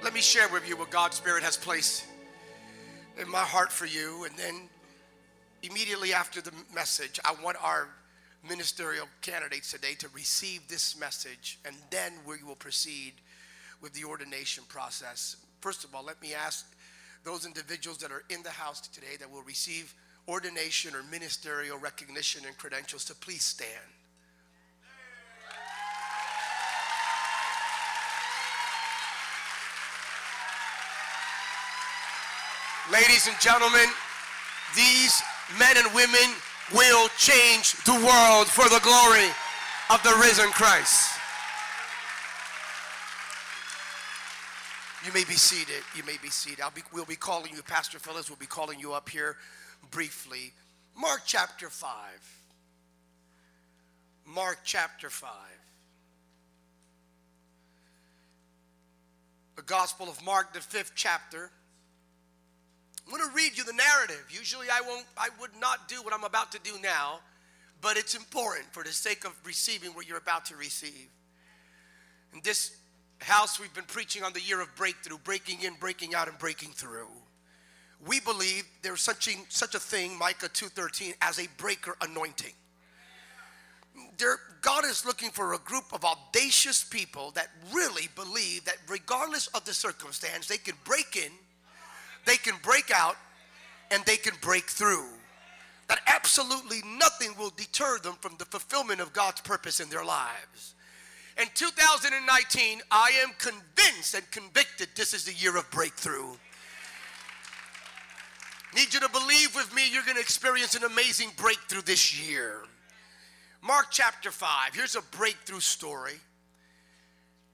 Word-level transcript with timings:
Let 0.00 0.14
me 0.14 0.20
share 0.20 0.48
with 0.48 0.68
you 0.68 0.76
what 0.76 0.90
God's 0.90 1.16
Spirit 1.16 1.42
has 1.42 1.56
placed 1.56 2.06
in 3.20 3.28
my 3.28 3.40
heart 3.40 3.72
for 3.72 3.84
you. 3.84 4.24
And 4.24 4.36
then 4.36 4.68
immediately 5.64 6.12
after 6.12 6.40
the 6.40 6.52
message, 6.72 7.18
I 7.24 7.34
want 7.42 7.56
our 7.60 7.88
ministerial 8.48 9.08
candidates 9.22 9.72
today 9.72 9.94
to 9.98 10.08
receive 10.14 10.68
this 10.68 10.98
message, 10.98 11.58
and 11.64 11.74
then 11.90 12.12
we 12.24 12.44
will 12.44 12.54
proceed 12.54 13.14
with 13.82 13.92
the 13.92 14.04
ordination 14.04 14.62
process. 14.68 15.36
First 15.60 15.82
of 15.82 15.92
all, 15.96 16.04
let 16.04 16.22
me 16.22 16.32
ask 16.32 16.64
those 17.24 17.44
individuals 17.44 17.98
that 17.98 18.12
are 18.12 18.22
in 18.30 18.44
the 18.44 18.50
house 18.50 18.80
today 18.80 19.16
that 19.18 19.30
will 19.30 19.42
receive 19.42 19.92
ordination 20.28 20.94
or 20.94 21.02
ministerial 21.10 21.76
recognition 21.76 22.42
and 22.46 22.56
credentials 22.56 23.04
to 23.06 23.16
please 23.16 23.42
stand. 23.42 23.97
Ladies 32.92 33.28
and 33.28 33.36
gentlemen, 33.38 33.86
these 34.74 35.22
men 35.58 35.76
and 35.76 35.94
women 35.94 36.34
will 36.72 37.08
change 37.18 37.72
the 37.84 37.92
world 37.92 38.46
for 38.46 38.64
the 38.64 38.80
glory 38.82 39.28
of 39.90 40.02
the 40.02 40.14
risen 40.22 40.50
Christ. 40.52 41.18
You 45.04 45.12
may 45.12 45.24
be 45.24 45.34
seated. 45.34 45.82
You 45.94 46.02
may 46.04 46.16
be 46.22 46.30
seated. 46.30 46.64
Be, 46.74 46.82
we'll 46.92 47.04
be 47.04 47.14
calling 47.14 47.52
you, 47.54 47.62
Pastor 47.62 47.98
Phillips 47.98 48.30
we'll 48.30 48.38
be 48.38 48.46
calling 48.46 48.80
you 48.80 48.94
up 48.94 49.10
here 49.10 49.36
briefly. 49.90 50.52
Mark 50.98 51.22
chapter 51.26 51.68
5. 51.68 51.90
Mark 54.26 54.60
chapter 54.64 55.10
5. 55.10 55.30
The 59.56 59.62
Gospel 59.62 60.08
of 60.08 60.24
Mark, 60.24 60.54
the 60.54 60.60
fifth 60.60 60.92
chapter. 60.94 61.50
I'm 63.08 63.16
going 63.16 63.26
to 63.26 63.34
read 63.34 63.56
you 63.56 63.64
the 63.64 63.72
narrative. 63.72 64.22
Usually 64.28 64.66
I 64.70 64.82
won't 64.82 65.06
I 65.16 65.30
would 65.40 65.52
not 65.58 65.88
do 65.88 66.02
what 66.02 66.12
I'm 66.12 66.24
about 66.24 66.52
to 66.52 66.58
do 66.58 66.72
now, 66.82 67.20
but 67.80 67.96
it's 67.96 68.14
important 68.14 68.66
for 68.70 68.84
the 68.84 68.92
sake 68.92 69.24
of 69.24 69.32
receiving 69.46 69.90
what 69.92 70.06
you're 70.06 70.18
about 70.18 70.44
to 70.46 70.56
receive. 70.56 71.08
In 72.34 72.40
this 72.44 72.76
house 73.20 73.58
we've 73.58 73.72
been 73.72 73.84
preaching 73.84 74.24
on 74.24 74.34
the 74.34 74.42
year 74.42 74.60
of 74.60 74.68
breakthrough, 74.76 75.16
breaking 75.24 75.62
in, 75.62 75.72
breaking 75.80 76.14
out 76.14 76.28
and 76.28 76.38
breaking 76.38 76.72
through. 76.72 77.08
We 78.06 78.20
believe 78.20 78.64
there's 78.82 79.00
such 79.00 79.26
a, 79.26 79.32
such 79.48 79.74
a 79.74 79.80
thing, 79.80 80.18
Micah 80.18 80.50
2:13 80.50 81.14
as 81.22 81.38
a 81.38 81.48
breaker 81.56 81.96
anointing. 82.02 82.52
There, 84.18 84.38
God 84.60 84.84
is 84.84 85.06
looking 85.06 85.30
for 85.30 85.54
a 85.54 85.58
group 85.58 85.84
of 85.94 86.04
audacious 86.04 86.84
people 86.84 87.30
that 87.32 87.48
really 87.72 88.08
believe 88.14 88.66
that 88.66 88.76
regardless 88.86 89.46
of 89.48 89.64
the 89.64 89.72
circumstance, 89.72 90.46
they 90.46 90.58
can 90.58 90.74
break 90.84 91.16
in 91.16 91.32
they 92.28 92.36
can 92.36 92.54
break 92.62 92.90
out 92.94 93.16
and 93.90 94.04
they 94.04 94.16
can 94.16 94.34
break 94.40 94.64
through. 94.64 95.06
That 95.88 96.00
absolutely 96.06 96.82
nothing 96.98 97.30
will 97.38 97.52
deter 97.56 97.98
them 97.98 98.16
from 98.20 98.34
the 98.38 98.44
fulfillment 98.44 99.00
of 99.00 99.14
God's 99.14 99.40
purpose 99.40 99.80
in 99.80 99.88
their 99.88 100.04
lives. 100.04 100.74
In 101.40 101.46
2019, 101.54 102.82
I 102.90 103.12
am 103.22 103.30
convinced 103.38 104.14
and 104.14 104.30
convicted 104.30 104.88
this 104.94 105.14
is 105.14 105.24
the 105.24 105.32
year 105.32 105.56
of 105.56 105.70
breakthrough. 105.70 106.34
Need 108.76 108.92
you 108.92 109.00
to 109.00 109.08
believe 109.08 109.54
with 109.54 109.74
me, 109.74 109.90
you're 109.90 110.02
going 110.02 110.16
to 110.16 110.20
experience 110.20 110.74
an 110.74 110.84
amazing 110.84 111.30
breakthrough 111.36 111.80
this 111.82 112.20
year. 112.20 112.56
Mark 113.62 113.86
chapter 113.90 114.30
5, 114.30 114.74
here's 114.74 114.96
a 114.96 115.02
breakthrough 115.16 115.60
story. 115.60 116.20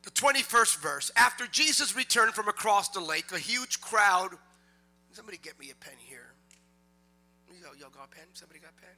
The 0.02 0.10
21st 0.10 0.80
verse. 0.80 1.10
After 1.16 1.46
Jesus 1.46 1.96
returned 1.96 2.34
from 2.34 2.48
across 2.48 2.88
the 2.88 3.00
lake, 3.00 3.30
a 3.32 3.38
huge 3.38 3.80
crowd 3.80 4.30
Somebody 5.14 5.38
get 5.40 5.60
me 5.60 5.70
a 5.70 5.76
pen 5.76 5.94
here. 5.96 6.34
Y'all, 7.62 7.76
y'all 7.76 7.88
got 7.88 8.06
a 8.06 8.08
pen? 8.08 8.24
Somebody 8.32 8.58
got 8.58 8.70
a 8.76 8.80
pen? 8.80 8.96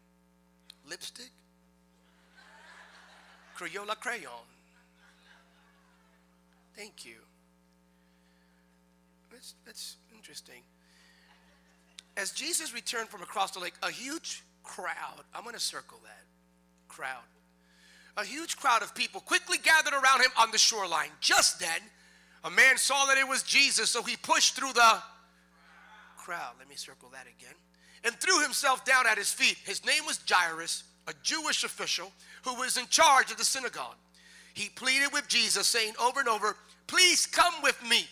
Lipstick? 0.88 1.30
Crayola 3.54 4.00
crayon. 4.00 4.32
Thank 6.74 7.04
you. 7.04 7.16
That's, 9.30 9.56
that's 9.66 9.96
interesting. 10.14 10.62
As 12.16 12.30
Jesus 12.30 12.72
returned 12.72 13.10
from 13.10 13.20
across 13.20 13.50
the 13.50 13.60
lake, 13.60 13.74
a 13.82 13.90
huge 13.90 14.42
crowd, 14.62 15.20
I'm 15.34 15.42
going 15.42 15.54
to 15.54 15.60
circle 15.60 15.98
that 16.04 16.24
crowd. 16.88 17.24
A 18.16 18.24
huge 18.24 18.56
crowd 18.56 18.82
of 18.82 18.94
people 18.94 19.20
quickly 19.20 19.58
gathered 19.58 19.92
around 19.92 20.22
him 20.22 20.30
on 20.40 20.50
the 20.50 20.56
shoreline. 20.56 21.10
Just 21.20 21.60
then, 21.60 21.80
a 22.42 22.48
man 22.48 22.78
saw 22.78 23.04
that 23.04 23.18
it 23.18 23.28
was 23.28 23.42
Jesus, 23.42 23.90
so 23.90 24.02
he 24.02 24.16
pushed 24.16 24.56
through 24.56 24.72
the 24.72 25.02
crowd. 26.26 26.54
Let 26.58 26.68
me 26.68 26.74
circle 26.74 27.08
that 27.12 27.26
again. 27.38 27.54
And 28.02 28.12
threw 28.16 28.42
himself 28.42 28.84
down 28.84 29.06
at 29.06 29.16
his 29.16 29.32
feet. 29.32 29.56
His 29.64 29.86
name 29.86 30.04
was 30.06 30.18
Jairus, 30.28 30.82
a 31.06 31.12
Jewish 31.22 31.62
official 31.62 32.10
who 32.42 32.56
was 32.56 32.76
in 32.76 32.88
charge 32.88 33.30
of 33.30 33.36
the 33.36 33.44
synagogue. 33.44 33.94
He 34.52 34.68
pleaded 34.70 35.12
with 35.12 35.28
Jesus, 35.28 35.68
saying 35.68 35.92
over 36.02 36.18
and 36.18 36.28
over, 36.28 36.56
Please 36.88 37.26
come 37.26 37.54
with 37.62 37.80
me. 37.88 38.08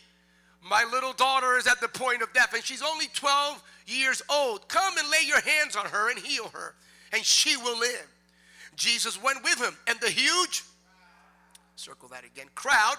My 0.62 0.84
little 0.84 1.12
daughter 1.12 1.56
is 1.56 1.66
at 1.66 1.80
the 1.80 1.88
point 1.88 2.22
of 2.22 2.32
death, 2.32 2.54
and 2.54 2.62
she's 2.62 2.82
only 2.82 3.06
12 3.14 3.60
years 3.86 4.22
old. 4.30 4.68
Come 4.68 4.96
and 4.96 5.10
lay 5.10 5.26
your 5.26 5.40
hands 5.40 5.74
on 5.74 5.86
her 5.86 6.10
and 6.10 6.18
heal 6.18 6.48
her, 6.52 6.76
and 7.12 7.24
she 7.24 7.56
will 7.56 7.78
live. 7.78 8.06
Jesus 8.76 9.20
went 9.20 9.42
with 9.42 9.60
him, 9.60 9.76
and 9.88 9.98
the 9.98 10.10
huge, 10.10 10.62
circle 11.74 12.08
that 12.10 12.24
again, 12.24 12.46
crowd 12.54 12.96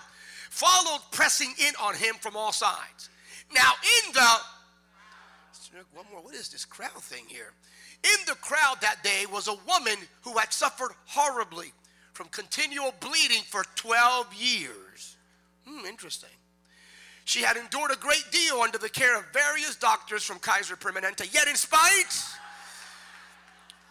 followed, 0.50 1.02
pressing 1.12 1.54
in 1.68 1.74
on 1.82 1.96
him 1.96 2.16
from 2.22 2.36
all 2.38 2.54
sides. 2.54 3.10
Now, 3.54 3.72
in 3.84 4.14
the 4.14 4.30
one 5.94 6.06
more. 6.12 6.22
What 6.22 6.36
is 6.36 6.50
this 6.50 6.66
crowd 6.66 7.02
thing 7.02 7.24
here? 7.28 7.54
In 8.04 8.26
the 8.28 8.36
crowd 8.36 8.78
that 8.82 9.04
day 9.04 9.26
was 9.32 9.48
a 9.48 9.56
woman 9.68 9.98
who 10.22 10.38
had 10.38 10.54
suffered 10.54 10.92
horribly 11.06 11.74
from 12.14 12.28
continual 12.28 12.94
bleeding 13.00 13.42
for 13.48 13.64
12 13.76 14.34
years. 14.34 15.18
Hmm, 15.68 15.86
interesting. 15.86 16.30
She 17.26 17.42
had 17.42 17.58
endured 17.58 17.92
a 17.92 17.98
great 17.98 18.24
deal 18.32 18.62
under 18.62 18.78
the 18.78 18.90
care 18.90 19.18
of 19.18 19.26
various 19.34 19.76
doctors 19.76 20.24
from 20.24 20.38
Kaiser 20.40 20.76
Permanente, 20.76 21.34
yet, 21.34 21.48
in 21.48 21.56
spite 21.56 22.24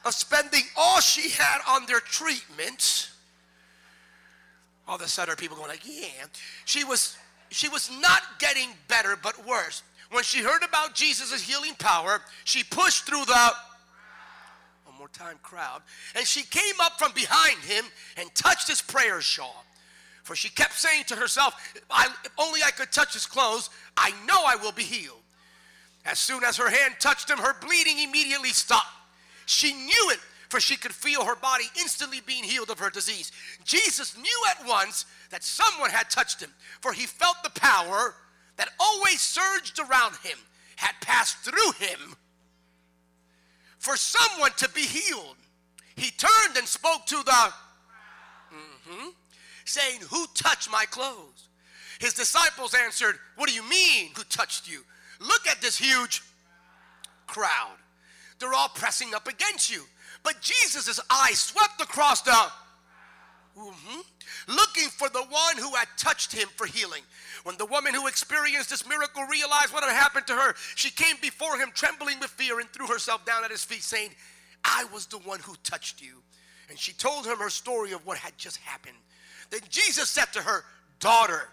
of 0.05 0.15
spending 0.15 0.63
all 0.77 1.01
she 1.01 1.31
had 1.31 1.59
on 1.69 1.87
their 1.87 2.01
treatments, 2.01 3.13
all 4.87 4.97
of 4.97 5.03
a 5.03 5.09
sudden 5.09 5.35
people 5.35 5.57
going 5.57 5.69
like, 5.69 5.83
yeah, 5.85 6.27
she 6.65 6.85
was 6.85 7.19
she 7.51 7.69
was 7.69 7.91
not 8.01 8.23
getting 8.39 8.71
better 8.89 9.17
but 9.21 9.47
worse 9.47 9.83
when 10.15 10.23
she 10.23 10.43
heard 10.43 10.63
about 10.63 10.95
Jesus' 10.95 11.43
healing 11.43 11.75
power, 11.79 12.21
she 12.45 12.63
pushed 12.63 13.05
through 13.05 13.25
the 13.25 13.51
one 14.85 14.97
more 14.97 15.09
time 15.09 15.39
crowd, 15.43 15.83
and 16.15 16.25
she 16.25 16.43
came 16.43 16.75
up 16.81 16.99
from 16.99 17.13
behind 17.13 17.59
him 17.59 17.85
and 18.17 18.33
touched 18.35 18.69
his 18.69 18.81
prayer 18.81 19.21
shawl. 19.21 19.65
For 20.23 20.37
she 20.37 20.49
kept 20.49 20.75
saying 20.75 21.05
to 21.09 21.17
herself, 21.17 21.55
if 21.75 22.33
only 22.39 22.61
I 22.65 22.71
could 22.71 22.93
touch 22.93 23.13
his 23.13 23.27
clothes, 23.27 23.71
I 23.97 24.13
know 24.27 24.43
I 24.47 24.57
will 24.57 24.73
be 24.73 24.85
healed. 24.85 25.19
As 26.07 26.19
soon 26.19 26.45
as 26.45 26.57
her 26.57 26.71
hand 26.71 26.95
touched 27.01 27.29
him, 27.29 27.39
her 27.39 27.57
bleeding 27.61 27.99
immediately 27.99 28.51
stopped. 28.51 28.87
She 29.47 29.75
knew 29.75 30.11
it, 30.11 30.21
for 30.49 30.61
she 30.61 30.77
could 30.77 30.93
feel 30.93 31.25
her 31.25 31.37
body 31.37 31.65
instantly 31.79 32.21
being 32.25 32.45
healed 32.45 32.71
of 32.71 32.79
her 32.79 32.89
disease. 32.89 33.33
Jesus 33.65 34.17
knew 34.17 34.43
at 34.51 34.67
once 34.67 35.07
that 35.31 35.43
someone 35.43 35.91
had 35.91 36.09
touched 36.09 36.41
him, 36.41 36.51
for 36.81 36.93
he 36.93 37.07
felt 37.07 37.37
the 37.43 37.51
power 37.61 38.15
that 38.57 38.69
always 38.79 39.21
surged 39.21 39.79
around 39.79 40.17
him 40.23 40.39
had 40.77 40.95
passed 41.01 41.39
through 41.39 41.73
him 41.79 42.17
for 43.79 43.97
someone 43.97 44.53
to 44.57 44.69
be 44.71 44.83
healed. 44.83 45.37
He 45.97 46.11
turned 46.11 46.57
and 46.57 46.67
spoke 46.67 47.07
to 47.07 47.23
the, 47.23 47.53
mm-hmm, 48.53 49.09
saying, 49.65 50.01
Who 50.11 50.27
touched 50.35 50.71
my 50.71 50.85
clothes? 50.87 51.49
His 52.01 52.15
disciples 52.15 52.75
answered, 52.75 53.19
What 53.37 53.49
do 53.49 53.55
you 53.55 53.69
mean, 53.69 54.11
who 54.17 54.25
touched 54.25 54.69
you? 54.69 54.81
Look 55.21 55.47
at 55.47 55.61
this 55.61 55.79
huge 55.79 56.23
crowd. 57.27 57.77
They're 58.39 58.55
all 58.55 58.69
pressing 58.69 59.15
up 59.15 59.29
against 59.29 59.71
you. 59.71 59.85
But 60.23 60.41
Jesus' 60.41 60.99
eyes 61.11 61.39
swept 61.39 61.81
across 61.81 62.23
the, 62.23 62.33
mm-hmm, 63.57 64.01
looking 64.49 64.89
for 64.89 65.09
the 65.09 65.23
one 65.23 65.57
who 65.59 65.75
had 65.75 65.89
touched 65.97 66.33
him 66.33 66.49
for 66.57 66.67
healing. 66.67 67.03
When 67.45 67.59
the 67.59 67.67
woman 67.67 67.95
who 67.95 68.07
experienced 68.07 68.71
this 68.71 68.89
miracle 68.89 69.23
realized 69.25 69.73
what 69.73 69.85
had 69.85 69.93
happened 69.93 70.27
to 70.29 70.35
her, 70.35 70.55
she 70.75 70.91
came 70.91 71.17
before 71.21 71.59
him 71.59 71.71
trembling 71.75 72.19
with 72.19 72.31
fear 72.31 72.59
and 72.59 72.69
threw 72.71 72.87
herself 72.87 73.25
down 73.27 73.45
at 73.45 73.51
his 73.51 73.63
feet, 73.63 73.83
saying, 73.83 74.11
I 74.65 74.87
was 74.93 75.07
the 75.07 75.19
one 75.19 75.41
who 75.41 75.55
touched 75.63 76.01
you. 76.01 76.23
And 76.71 76.79
she 76.79 76.95
told 76.95 77.27
him 77.27 77.37
her 77.37 77.51
story 77.51 77.93
of 77.93 78.05
what 78.07 78.17
had 78.17 78.37
just 78.39 78.57
happened. 78.59 78.97
Then 79.51 79.61
Jesus 79.69 80.09
said 80.09 80.33
to 80.33 80.41
her, 80.41 80.65
Daughter, 81.01 81.49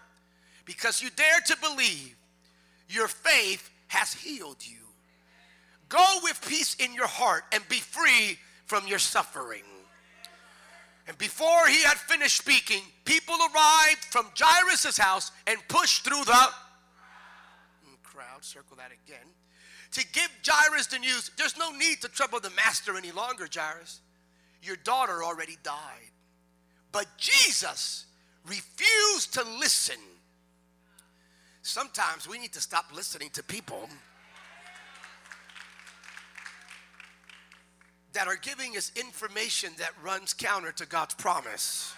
because 0.64 1.02
you 1.02 1.10
dared 1.14 1.44
to 1.46 1.56
believe, 1.60 2.16
your 2.88 3.08
faith 3.08 3.70
has 3.88 4.14
healed 4.14 4.56
you. 4.60 4.78
Go 5.90 6.20
with 6.22 6.42
peace 6.48 6.74
in 6.76 6.94
your 6.94 7.06
heart 7.06 7.44
and 7.52 7.62
be 7.68 7.76
free 7.76 8.38
from 8.64 8.86
your 8.86 8.98
suffering. 8.98 9.62
And 11.08 11.18
before 11.18 11.66
he 11.68 11.82
had 11.82 11.96
finished 11.96 12.36
speaking, 12.36 12.82
people 13.04 13.34
arrived 13.34 14.04
from 14.10 14.26
Jairus' 14.38 14.96
house 14.96 15.32
and 15.46 15.58
pushed 15.68 16.04
through 16.04 16.24
the 16.24 16.48
crowd, 18.02 18.44
circle 18.44 18.76
that 18.76 18.90
again, 18.92 19.26
to 19.92 20.06
give 20.12 20.30
Jairus 20.46 20.86
the 20.86 20.98
news 20.98 21.30
there's 21.36 21.58
no 21.58 21.70
need 21.70 22.00
to 22.02 22.08
trouble 22.08 22.40
the 22.40 22.50
master 22.50 22.96
any 22.96 23.10
longer, 23.10 23.48
Jairus. 23.52 24.00
Your 24.62 24.76
daughter 24.76 25.24
already 25.24 25.56
died. 25.62 26.10
But 26.92 27.06
Jesus 27.18 28.06
refused 28.46 29.34
to 29.34 29.44
listen. 29.58 29.98
Sometimes 31.62 32.28
we 32.28 32.38
need 32.38 32.52
to 32.52 32.60
stop 32.60 32.86
listening 32.94 33.30
to 33.30 33.42
people 33.42 33.88
that 38.12 38.28
are 38.28 38.36
giving 38.36 38.76
us 38.76 38.92
information 38.96 39.72
that 39.78 39.90
runs 40.02 40.34
counter 40.34 40.72
to 40.72 40.86
God's 40.86 41.14
promise. 41.14 41.94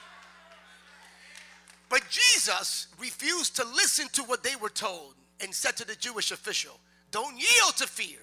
But 1.88 2.02
Jesus 2.08 2.88
refused 2.98 3.56
to 3.56 3.64
listen 3.64 4.08
to 4.12 4.22
what 4.22 4.42
they 4.42 4.56
were 4.56 4.68
told 4.68 5.14
and 5.40 5.54
said 5.54 5.76
to 5.76 5.86
the 5.86 5.96
Jewish 5.96 6.30
official, 6.30 6.78
Don't 7.10 7.36
yield 7.36 7.76
to 7.76 7.86
fear. 7.86 8.18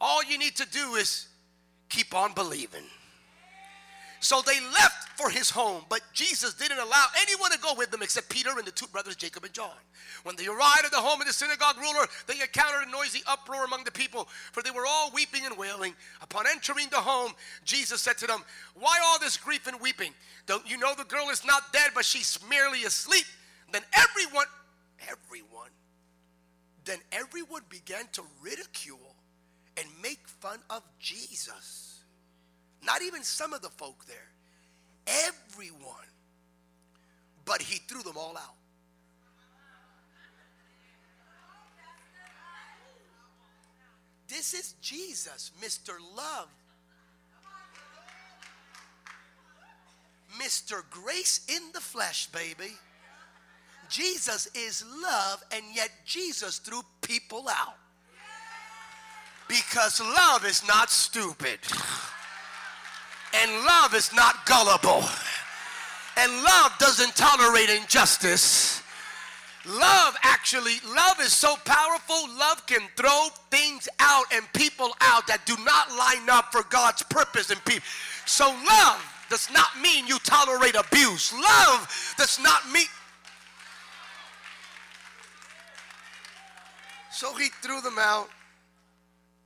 All 0.00 0.24
you 0.24 0.38
need 0.38 0.56
to 0.56 0.66
do 0.68 0.94
is 0.94 1.28
keep 1.88 2.14
on 2.14 2.32
believing. 2.32 2.84
So 4.22 4.40
they 4.40 4.60
left 4.60 5.18
for 5.18 5.30
his 5.30 5.50
home, 5.50 5.82
but 5.88 6.00
Jesus 6.12 6.54
didn't 6.54 6.78
allow 6.78 7.06
anyone 7.20 7.50
to 7.50 7.58
go 7.58 7.74
with 7.76 7.90
them 7.90 8.02
except 8.02 8.28
Peter 8.28 8.50
and 8.56 8.64
the 8.64 8.70
two 8.70 8.86
brothers, 8.86 9.16
Jacob 9.16 9.42
and 9.42 9.52
John. 9.52 9.74
When 10.22 10.36
they 10.36 10.46
arrived 10.46 10.84
at 10.84 10.92
the 10.92 10.98
home 10.98 11.20
of 11.20 11.26
the 11.26 11.32
synagogue 11.32 11.76
ruler, 11.76 12.06
they 12.28 12.40
encountered 12.40 12.86
a 12.86 12.90
noisy 12.90 13.20
uproar 13.26 13.64
among 13.64 13.82
the 13.82 13.90
people, 13.90 14.28
for 14.52 14.62
they 14.62 14.70
were 14.70 14.86
all 14.86 15.10
weeping 15.12 15.44
and 15.44 15.58
wailing. 15.58 15.94
Upon 16.20 16.46
entering 16.46 16.86
the 16.92 16.98
home, 16.98 17.32
Jesus 17.64 18.00
said 18.00 18.16
to 18.18 18.28
them, 18.28 18.44
Why 18.74 18.96
all 19.04 19.18
this 19.18 19.36
grief 19.36 19.66
and 19.66 19.80
weeping? 19.80 20.12
Don't 20.46 20.70
you 20.70 20.78
know 20.78 20.94
the 20.94 21.02
girl 21.02 21.28
is 21.30 21.44
not 21.44 21.72
dead, 21.72 21.90
but 21.92 22.04
she's 22.04 22.38
merely 22.48 22.84
asleep? 22.84 23.26
Then 23.72 23.82
everyone, 23.92 24.46
everyone, 25.10 25.70
then 26.84 26.98
everyone 27.10 27.62
began 27.68 28.04
to 28.12 28.22
ridicule 28.40 29.16
and 29.76 29.86
make 30.00 30.28
fun 30.28 30.60
of 30.70 30.84
Jesus. 31.00 31.91
Not 32.84 33.02
even 33.02 33.22
some 33.22 33.52
of 33.52 33.62
the 33.62 33.70
folk 33.70 34.04
there. 34.06 34.30
Everyone. 35.06 36.08
But 37.44 37.62
he 37.62 37.78
threw 37.78 38.02
them 38.02 38.16
all 38.16 38.36
out. 38.36 38.54
This 44.28 44.54
is 44.54 44.74
Jesus, 44.80 45.50
Mr. 45.60 45.92
Love. 46.16 46.48
Mr. 50.40 50.82
Grace 50.90 51.44
in 51.48 51.62
the 51.74 51.80
flesh, 51.80 52.28
baby. 52.28 52.72
Jesus 53.90 54.48
is 54.54 54.84
love, 55.02 55.44
and 55.52 55.62
yet 55.74 55.90
Jesus 56.06 56.58
threw 56.58 56.80
people 57.02 57.46
out. 57.48 57.76
Because 59.48 60.00
love 60.00 60.46
is 60.46 60.66
not 60.66 60.88
stupid. 60.88 61.58
And 63.34 63.50
love 63.64 63.94
is 63.94 64.12
not 64.12 64.44
gullible. 64.46 65.04
And 66.16 66.42
love 66.42 66.72
doesn't 66.78 67.16
tolerate 67.16 67.70
injustice. 67.70 68.82
Love 69.64 70.16
actually, 70.22 70.74
love 70.88 71.20
is 71.20 71.32
so 71.32 71.54
powerful, 71.64 72.28
love 72.36 72.66
can 72.66 72.80
throw 72.96 73.28
things 73.50 73.88
out 74.00 74.24
and 74.34 74.44
people 74.54 74.90
out 75.00 75.24
that 75.28 75.46
do 75.46 75.54
not 75.64 75.88
line 75.96 76.28
up 76.28 76.50
for 76.50 76.64
God's 76.68 77.04
purpose 77.04 77.50
in 77.50 77.58
people. 77.58 77.84
So 78.26 78.46
love 78.46 79.00
does 79.30 79.48
not 79.52 79.68
mean 79.80 80.06
you 80.08 80.18
tolerate 80.18 80.74
abuse. 80.74 81.32
Love 81.32 82.14
does 82.18 82.40
not 82.40 82.68
mean. 82.72 82.86
So 87.12 87.32
he 87.34 87.48
threw 87.62 87.80
them 87.80 87.98
out, 88.00 88.28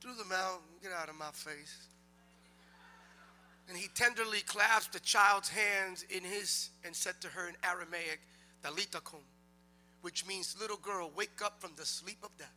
threw 0.01 0.15
them 0.15 0.31
out, 0.33 0.61
get 0.81 0.91
out 0.91 1.09
of 1.09 1.15
my 1.15 1.29
face. 1.31 1.77
And 3.67 3.77
he 3.77 3.87
tenderly 3.93 4.39
clasped 4.41 4.93
the 4.93 4.99
child's 4.99 5.49
hands 5.49 6.05
in 6.09 6.23
his 6.23 6.69
and 6.85 6.95
said 6.95 7.19
to 7.21 7.27
her 7.27 7.49
in 7.49 7.55
Aramaic, 7.63 8.21
Talitha 8.63 9.01
kum, 9.01 9.19
which 10.01 10.25
means, 10.25 10.55
little 10.59 10.77
girl, 10.77 11.11
wake 11.15 11.41
up 11.43 11.59
from 11.61 11.71
the 11.75 11.85
sleep 11.85 12.19
of 12.23 12.35
death. 12.37 12.53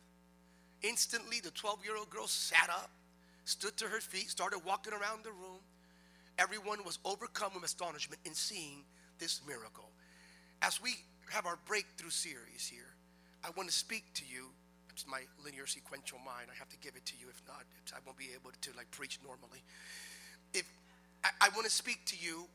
Instantly, 0.83 1.39
the 1.41 1.51
12 1.51 1.83
year 1.83 1.97
old 1.97 2.09
girl 2.09 2.27
sat 2.27 2.69
up, 2.69 2.89
stood 3.45 3.75
to 3.77 3.85
her 3.85 3.99
feet, 3.99 4.29
started 4.29 4.59
walking 4.65 4.93
around 4.93 5.23
the 5.23 5.31
room. 5.31 5.59
Everyone 6.39 6.79
was 6.85 6.97
overcome 7.03 7.51
with 7.55 7.63
astonishment 7.63 8.21
in 8.25 8.33
seeing 8.33 8.83
this 9.19 9.41
miracle. 9.45 9.91
As 10.61 10.81
we 10.81 10.95
have 11.29 11.45
our 11.45 11.59
breakthrough 11.65 12.09
series 12.09 12.67
here, 12.71 12.95
I 13.43 13.49
want 13.55 13.69
to 13.69 13.75
speak 13.75 14.05
to 14.15 14.23
you. 14.25 14.47
It's 14.91 15.05
my 15.07 15.21
linear 15.43 15.67
sequential 15.67 16.19
mind. 16.19 16.47
I 16.51 16.57
have 16.57 16.69
to 16.69 16.77
give 16.77 16.95
it 16.95 17.05
to 17.07 17.13
you. 17.19 17.27
If 17.29 17.41
not, 17.47 17.63
I 17.93 17.99
won't 18.05 18.17
be 18.17 18.29
able 18.33 18.51
to 18.61 18.69
like 18.77 18.89
preach 18.91 19.19
normally. 19.23 19.63
If 20.53 20.65
I, 21.23 21.29
I 21.41 21.49
want 21.49 21.65
to 21.65 21.71
speak 21.71 22.05
to 22.07 22.15
you 22.17 22.45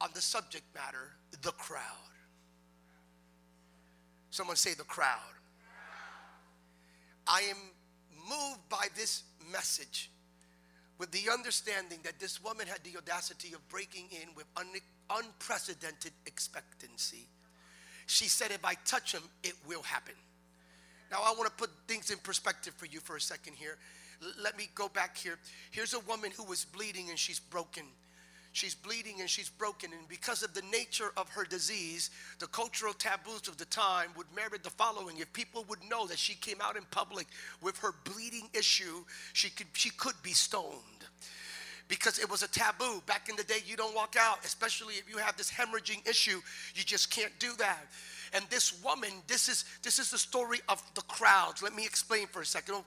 on 0.00 0.10
the 0.14 0.20
subject 0.20 0.64
matter 0.74 1.12
the 1.42 1.52
crowd. 1.52 1.82
Someone 4.30 4.56
say 4.56 4.74
the 4.74 4.84
crowd. 4.84 5.18
I 7.26 7.40
am 7.50 7.56
moved 8.28 8.68
by 8.68 8.86
this 8.96 9.22
message 9.52 10.10
with 10.98 11.10
the 11.10 11.30
understanding 11.30 11.98
that 12.04 12.18
this 12.18 12.42
woman 12.42 12.66
had 12.66 12.80
the 12.84 12.96
audacity 12.96 13.52
of 13.52 13.66
breaking 13.68 14.08
in 14.10 14.34
with 14.34 14.46
un- 14.56 14.66
unprecedented 15.10 16.12
expectancy. 16.26 17.28
She 18.06 18.26
said, 18.26 18.50
If 18.50 18.64
I 18.64 18.74
touch 18.84 19.12
him, 19.12 19.22
it 19.42 19.54
will 19.66 19.82
happen. 19.82 20.14
Now, 21.10 21.18
I 21.24 21.32
want 21.32 21.46
to 21.46 21.56
put 21.56 21.70
things 21.86 22.10
in 22.10 22.18
perspective 22.18 22.74
for 22.76 22.86
you 22.86 23.00
for 23.00 23.16
a 23.16 23.20
second 23.20 23.54
here. 23.54 23.78
Let 24.42 24.56
me 24.56 24.68
go 24.74 24.88
back 24.88 25.16
here. 25.16 25.38
Here's 25.70 25.94
a 25.94 26.00
woman 26.00 26.30
who 26.30 26.44
was 26.44 26.64
bleeding 26.64 27.10
and 27.10 27.18
she's 27.18 27.38
broken. 27.38 27.84
She's 28.52 28.74
bleeding 28.74 29.20
and 29.20 29.28
she's 29.28 29.50
broken. 29.50 29.92
And 29.92 30.08
because 30.08 30.42
of 30.42 30.54
the 30.54 30.62
nature 30.72 31.12
of 31.18 31.28
her 31.28 31.44
disease, 31.44 32.08
the 32.38 32.46
cultural 32.46 32.94
taboos 32.94 33.48
of 33.48 33.58
the 33.58 33.66
time 33.66 34.08
would 34.16 34.26
merit 34.34 34.64
the 34.64 34.70
following. 34.70 35.18
If 35.18 35.30
people 35.34 35.64
would 35.68 35.80
know 35.90 36.06
that 36.06 36.18
she 36.18 36.34
came 36.34 36.62
out 36.62 36.74
in 36.74 36.84
public 36.90 37.26
with 37.60 37.76
her 37.78 37.92
bleeding 38.04 38.48
issue, 38.54 39.04
she 39.34 39.50
could, 39.50 39.66
she 39.74 39.90
could 39.90 40.14
be 40.22 40.32
stoned 40.32 40.72
because 41.88 42.18
it 42.18 42.30
was 42.30 42.42
a 42.42 42.48
taboo. 42.48 43.02
Back 43.06 43.28
in 43.28 43.36
the 43.36 43.44
day, 43.44 43.58
you 43.66 43.76
don't 43.76 43.94
walk 43.94 44.16
out, 44.18 44.44
especially 44.44 44.94
if 44.94 45.08
you 45.08 45.18
have 45.18 45.36
this 45.36 45.50
hemorrhaging 45.50 46.08
issue. 46.08 46.40
You 46.74 46.82
just 46.82 47.10
can't 47.10 47.32
do 47.38 47.52
that. 47.58 47.86
And 48.36 48.44
this 48.50 48.84
woman, 48.84 49.08
this 49.26 49.48
is 49.48 49.64
this 49.82 49.98
is 49.98 50.10
the 50.10 50.18
story 50.18 50.60
of 50.68 50.82
the 50.94 51.00
crowds. 51.02 51.62
Let 51.62 51.74
me 51.74 51.86
explain 51.86 52.26
for 52.26 52.42
a 52.42 52.46
second. 52.46 52.84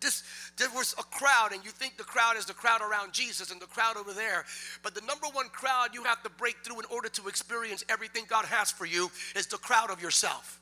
This 0.00 0.22
there 0.58 0.68
was 0.74 0.94
a 0.98 1.02
crowd, 1.02 1.52
and 1.52 1.64
you 1.64 1.70
think 1.70 1.96
the 1.96 2.04
crowd 2.04 2.36
is 2.36 2.44
the 2.44 2.52
crowd 2.52 2.82
around 2.82 3.14
Jesus 3.14 3.50
and 3.50 3.58
the 3.58 3.66
crowd 3.66 3.96
over 3.96 4.12
there. 4.12 4.44
But 4.82 4.94
the 4.94 5.00
number 5.00 5.26
one 5.32 5.48
crowd 5.48 5.94
you 5.94 6.04
have 6.04 6.22
to 6.22 6.28
break 6.28 6.56
through 6.62 6.80
in 6.80 6.84
order 6.90 7.08
to 7.08 7.28
experience 7.28 7.82
everything 7.88 8.24
God 8.28 8.44
has 8.44 8.70
for 8.70 8.84
you 8.84 9.10
is 9.34 9.46
the 9.46 9.56
crowd 9.56 9.90
of 9.90 10.02
yourself. 10.02 10.60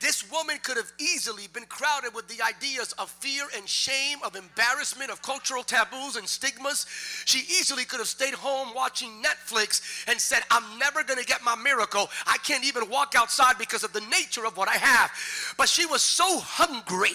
This 0.00 0.30
woman 0.30 0.58
could 0.62 0.76
have 0.76 0.92
easily 0.98 1.48
been 1.52 1.64
crowded 1.64 2.14
with 2.14 2.28
the 2.28 2.42
ideas 2.42 2.92
of 2.98 3.10
fear 3.10 3.44
and 3.56 3.68
shame, 3.68 4.18
of 4.24 4.36
embarrassment, 4.36 5.10
of 5.10 5.22
cultural 5.22 5.62
taboos 5.62 6.16
and 6.16 6.28
stigmas. 6.28 6.86
She 7.24 7.40
easily 7.40 7.84
could 7.84 7.98
have 7.98 8.08
stayed 8.08 8.34
home 8.34 8.74
watching 8.74 9.22
Netflix 9.22 10.04
and 10.08 10.20
said, 10.20 10.42
I'm 10.50 10.78
never 10.78 11.02
going 11.02 11.18
to 11.18 11.26
get 11.26 11.42
my 11.42 11.56
miracle. 11.56 12.10
I 12.26 12.36
can't 12.44 12.64
even 12.64 12.88
walk 12.88 13.14
outside 13.16 13.58
because 13.58 13.82
of 13.82 13.92
the 13.92 14.00
nature 14.02 14.46
of 14.46 14.56
what 14.56 14.68
I 14.68 14.76
have. 14.76 15.10
But 15.56 15.68
she 15.68 15.86
was 15.86 16.02
so 16.02 16.38
hungry. 16.40 17.12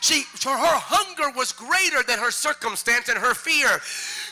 She, 0.00 0.22
her 0.44 0.56
hunger 0.56 1.36
was 1.36 1.52
greater 1.52 2.02
than 2.06 2.18
her 2.18 2.30
circumstance 2.30 3.08
and 3.08 3.18
her 3.18 3.34
fear. 3.34 3.80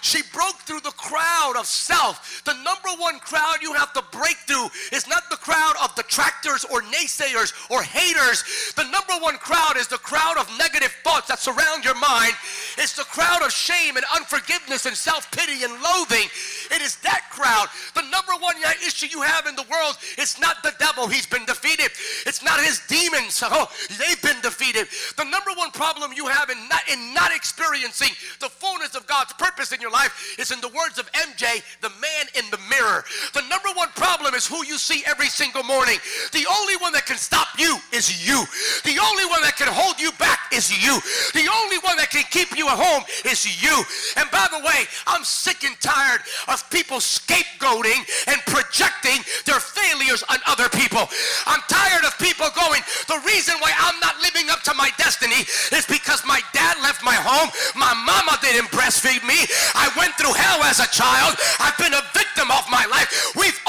She 0.01 0.23
broke 0.33 0.57
through 0.61 0.81
the 0.81 0.91
crowd 0.93 1.55
of 1.59 1.67
self. 1.67 2.43
The 2.45 2.55
number 2.55 2.89
one 2.99 3.19
crowd 3.19 3.59
you 3.61 3.75
have 3.75 3.93
to 3.93 4.03
break 4.11 4.37
through 4.47 4.69
is 4.93 5.07
not 5.07 5.29
the 5.31 5.37
crowd 5.37 5.75
of 5.83 5.95
detractors 5.95 6.65
or 6.65 6.83
naysayers 6.83 7.53
or 7.71 7.83
haters. 7.91 8.45
The 8.77 8.85
number 8.91 9.15
one 9.21 9.37
crowd 9.37 9.77
is 9.77 9.89
the 9.89 9.99
crowd 9.99 10.39
of 10.39 10.47
negative 10.59 10.95
thoughts 11.03 11.29
that 11.29 11.39
surround 11.39 11.85
your 11.85 11.99
mind. 11.99 12.33
It's 12.79 12.95
the 12.95 13.05
crowd 13.05 13.43
of 13.43 13.53
shame 13.53 13.97
and 13.97 14.07
unforgiveness 14.15 14.87
and 14.87 14.97
self 14.97 15.31
pity 15.33 15.65
and 15.65 15.73
loathing. 15.83 16.31
It 16.71 16.81
is 16.81 16.97
that 17.03 17.27
crowd. 17.31 17.67
The 17.95 18.07
number 18.11 18.33
one 18.39 18.55
issue 18.87 19.07
you 19.07 19.23
have 19.23 19.47
in 19.47 19.57
the 19.57 19.67
world 19.71 19.99
is 20.19 20.39
not 20.39 20.63
the 20.63 20.73
devil, 20.79 21.09
he's 21.09 21.27
been 21.27 21.45
defeated. 21.45 21.91
It's 22.27 22.43
not 22.43 22.61
his 22.61 22.81
demons, 22.87 23.43
oh, 23.47 23.69
they've 23.99 24.23
been 24.23 24.41
defeated. 24.41 24.87
The 25.17 25.25
number 25.25 25.51
one 25.57 25.71
problem 25.71 26.13
you 26.15 26.27
have 26.27 26.51
in 26.51 26.69
not, 26.69 26.83
in 26.91 27.15
not 27.15 27.35
experiencing 27.35 28.15
the 28.41 28.49
fullness 28.49 28.95
of 28.95 29.07
God's 29.07 29.33
purpose 29.35 29.73
in 29.73 29.81
your 29.81 29.91
life 29.91 30.37
is 30.39 30.51
in 30.51 30.61
the 30.61 30.69
words 30.69 30.99
of 30.99 31.11
MJ, 31.13 31.63
the 31.81 31.91
man 32.01 32.27
in 32.39 32.49
the 32.51 32.61
mirror. 32.71 33.05
The 33.35 33.43
number 33.49 33.69
one 33.75 33.89
problem 33.97 34.35
is 34.35 34.47
who 34.47 34.65
you 34.65 34.79
see 34.79 35.03
every 35.07 35.29
single 35.29 35.65
morning. 35.65 35.99
The 36.33 36.47
only 36.61 36.77
one 36.77 36.93
that 36.93 37.07
can 37.07 37.17
stop 37.17 37.49
you 37.59 37.80
is 37.93 38.27
you. 38.27 38.45
The 38.85 38.99
only 38.99 39.27
one 39.27 39.43
that 39.43 39.57
can 39.57 39.69
hold 39.69 40.01
you 40.01 40.13
back 40.19 40.51
is 40.53 40.73
you. 40.73 40.99
The 41.33 41.47
only 41.47 41.79
one 41.85 41.97
that 41.97 42.11
can 42.11 42.25
keep 42.31 42.57
you 42.57 42.67
at 42.69 42.79
home 42.79 43.05
is 43.25 43.47
you. 43.63 43.75
And 44.17 44.31
by 44.31 44.49
the 44.51 44.65
way, 44.65 44.89
I'm 45.07 45.25
sick 45.25 45.65
and 45.65 45.79
tired 45.81 46.23
of 46.49 46.65
people 46.71 46.99
scapegoating 46.99 48.03
and 48.27 48.39
projecting 48.47 49.23
their 49.47 49.61
failures 49.61 50.25
on 50.31 50.39
other 50.47 50.69
people. 50.69 51.07
I'm 51.47 51.63
tired 51.69 52.05
of 52.05 52.17
people 52.19 52.49
going, 52.57 52.83
the 53.07 53.21
reason 53.27 53.55
why 53.61 53.73
I'm 53.77 53.99
not 54.01 54.19
living 54.23 54.51
up 54.51 54.63
to 54.67 54.75
my 54.75 54.91
destiny 54.97 55.45
is 55.71 55.87
because 55.87 56.25
my 56.27 56.41
dad 56.53 56.81
left 56.83 57.05
my 57.05 57.15
home. 57.15 57.51
My 57.77 57.93
mama 57.93 58.39
didn't 58.43 58.73
breastfeed 58.73 59.23
me. 59.27 59.39
I 59.75 59.93
went 59.97 60.15
through 60.17 60.35
hell 60.35 60.65
as 60.65 60.81
a 60.81 60.89
child. 60.89 61.37
I've 61.61 61.77
been 61.79 61.95
a 61.95 62.05
victim 62.17 62.51
of 62.51 62.65
my 62.71 62.85
life. 62.89 63.33
We've 63.37 63.60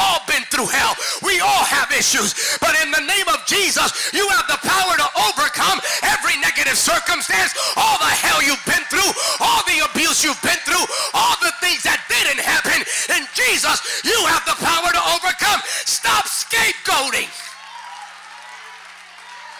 issues. 2.02 2.58
But 2.58 2.74
in 2.82 2.90
the 2.90 3.06
name 3.06 3.30
of 3.30 3.46
Jesus, 3.46 4.10
you 4.10 4.26
have 4.34 4.50
the 4.50 4.58
power 4.66 4.98
to 4.98 5.08
overcome 5.30 5.78
every 6.02 6.34
negative 6.42 6.74
circumstance, 6.74 7.54
all 7.78 8.02
the 8.02 8.10
hell 8.10 8.42
you've 8.42 8.66
been 8.66 8.82
through, 8.90 9.12
all 9.38 9.62
the 9.70 9.86
abuse 9.86 10.26
you've 10.26 10.42
been 10.42 10.58
through, 10.66 10.82
all 11.14 11.38
the 11.46 11.54
things 11.62 11.86
that 11.86 12.02
didn't 12.10 12.42
happen. 12.42 12.82
In 13.14 13.30
Jesus, 13.38 14.02
you 14.02 14.18
have 14.34 14.42
the 14.50 14.58
power 14.58 14.90
to 14.90 15.02
overcome. 15.14 15.62
Stop 15.86 16.26
scapegoating. 16.26 17.30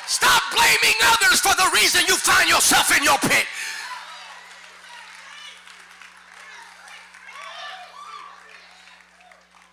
Stop 0.10 0.42
blaming 0.50 0.98
others 1.14 1.40
for 1.46 1.54
the 1.54 1.70
reason 1.78 2.02
you 2.10 2.18
find 2.18 2.50
yourself 2.50 2.90
in 2.98 3.06
your 3.06 3.22
pit. 3.22 3.46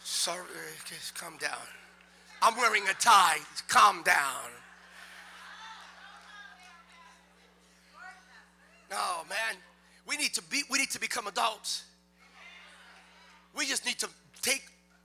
Sorry, 0.05 0.45
just 0.85 1.15
calm 1.17 1.39
down. 1.41 1.65
I'm 3.07 3.12
wearing 3.12 3.38
a 3.38 3.45
tie. 3.45 3.64
Calm 3.69 4.02
down. 4.02 4.50
No, 8.90 9.25
man. 9.28 9.57
We 10.07 10.17
need 10.17 10.33
to 10.35 10.43
be 10.43 10.62
we 10.71 10.78
need 10.78 10.90
to 10.90 11.00
become 11.00 11.26
adults. 11.26 11.85
We 13.57 13.67
just 13.67 13.85
need 13.85 13.99
to 13.99 14.09
take 14.43 14.62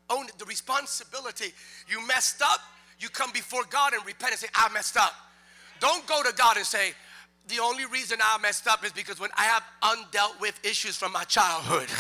own 0.09 0.27
the 0.37 0.45
responsibility. 0.45 1.53
You 1.87 2.05
messed 2.07 2.41
up, 2.41 2.59
you 2.99 3.09
come 3.09 3.31
before 3.31 3.63
God 3.69 3.93
and 3.93 4.05
repent 4.05 4.31
and 4.31 4.39
say, 4.39 4.47
I 4.53 4.71
messed 4.73 4.97
up. 4.97 5.13
Don't 5.79 6.05
go 6.07 6.21
to 6.23 6.33
God 6.35 6.57
and 6.57 6.65
say, 6.65 6.93
the 7.47 7.59
only 7.59 7.85
reason 7.85 8.19
I 8.23 8.37
messed 8.41 8.67
up 8.67 8.85
is 8.85 8.91
because 8.93 9.19
when 9.19 9.31
I 9.37 9.43
have 9.43 9.63
undealt 9.81 10.39
with 10.39 10.57
issues 10.63 10.95
from 10.95 11.11
my 11.11 11.23
childhood. 11.23 11.89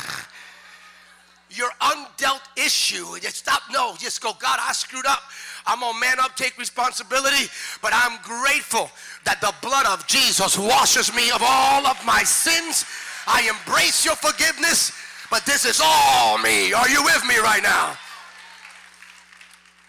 Your 1.53 1.69
undealt 1.81 2.41
issue, 2.57 3.05
just 3.19 3.37
stop. 3.37 3.61
No, 3.71 3.95
just 3.97 4.21
go, 4.21 4.31
God, 4.39 4.59
I 4.61 4.73
screwed 4.73 5.05
up. 5.05 5.21
I'm 5.65 5.79
gonna 5.79 5.99
man 5.99 6.19
up, 6.19 6.35
take 6.35 6.57
responsibility, 6.57 7.49
but 7.81 7.91
I'm 7.93 8.19
grateful 8.21 8.89
that 9.25 9.39
the 9.39 9.53
blood 9.61 9.85
of 9.85 10.05
Jesus 10.07 10.57
washes 10.57 11.13
me 11.15 11.29
of 11.31 11.41
all 11.41 11.85
of 11.85 12.03
my 12.05 12.23
sins. 12.23 12.85
I 13.27 13.49
embrace 13.49 14.03
your 14.03 14.15
forgiveness 14.15 14.91
but 15.33 15.47
this 15.47 15.65
is 15.65 15.81
all 15.83 16.37
me. 16.37 16.73
Are 16.73 16.87
you 16.87 17.03
with 17.03 17.25
me 17.27 17.37
right 17.39 17.63
now? 17.63 17.97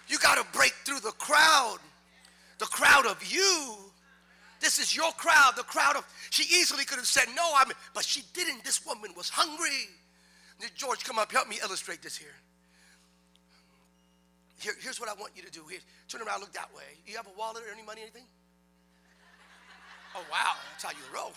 You 0.07 0.17
got 0.17 0.43
to 0.43 0.57
break 0.57 0.73
through 0.83 1.01
the 1.01 1.11
crowd, 1.19 1.77
the 2.57 2.65
crowd 2.65 3.05
of 3.05 3.23
you. 3.31 3.75
This 4.59 4.79
is 4.79 4.95
your 4.95 5.11
crowd, 5.11 5.53
the 5.55 5.61
crowd 5.61 5.97
of. 5.97 6.03
She 6.31 6.43
easily 6.59 6.83
could 6.83 6.97
have 6.97 7.05
said 7.05 7.25
no, 7.35 7.51
I'm, 7.55 7.71
but 7.93 8.03
she 8.03 8.23
didn't. 8.33 8.63
This 8.63 8.83
woman 8.87 9.11
was 9.15 9.29
hungry. 9.29 9.87
George, 10.75 11.03
come 11.03 11.19
up, 11.19 11.31
help 11.31 11.47
me 11.47 11.59
illustrate 11.61 12.01
this 12.01 12.17
here. 12.17 12.35
here. 14.59 14.73
Here's 14.79 14.99
what 14.99 15.09
I 15.09 15.13
want 15.13 15.33
you 15.35 15.43
to 15.43 15.51
do. 15.51 15.63
Here, 15.69 15.79
turn 16.07 16.21
around, 16.21 16.39
look 16.41 16.53
that 16.53 16.73
way. 16.75 16.97
You 17.05 17.17
have 17.17 17.27
a 17.27 17.37
wallet 17.37 17.63
or 17.63 17.71
any 17.73 17.83
money, 17.83 18.01
anything? 18.01 18.23
Oh 20.15 20.23
wow, 20.31 20.53
that's 20.71 20.83
how 20.83 20.91
you 20.91 21.03
roll. 21.13 21.33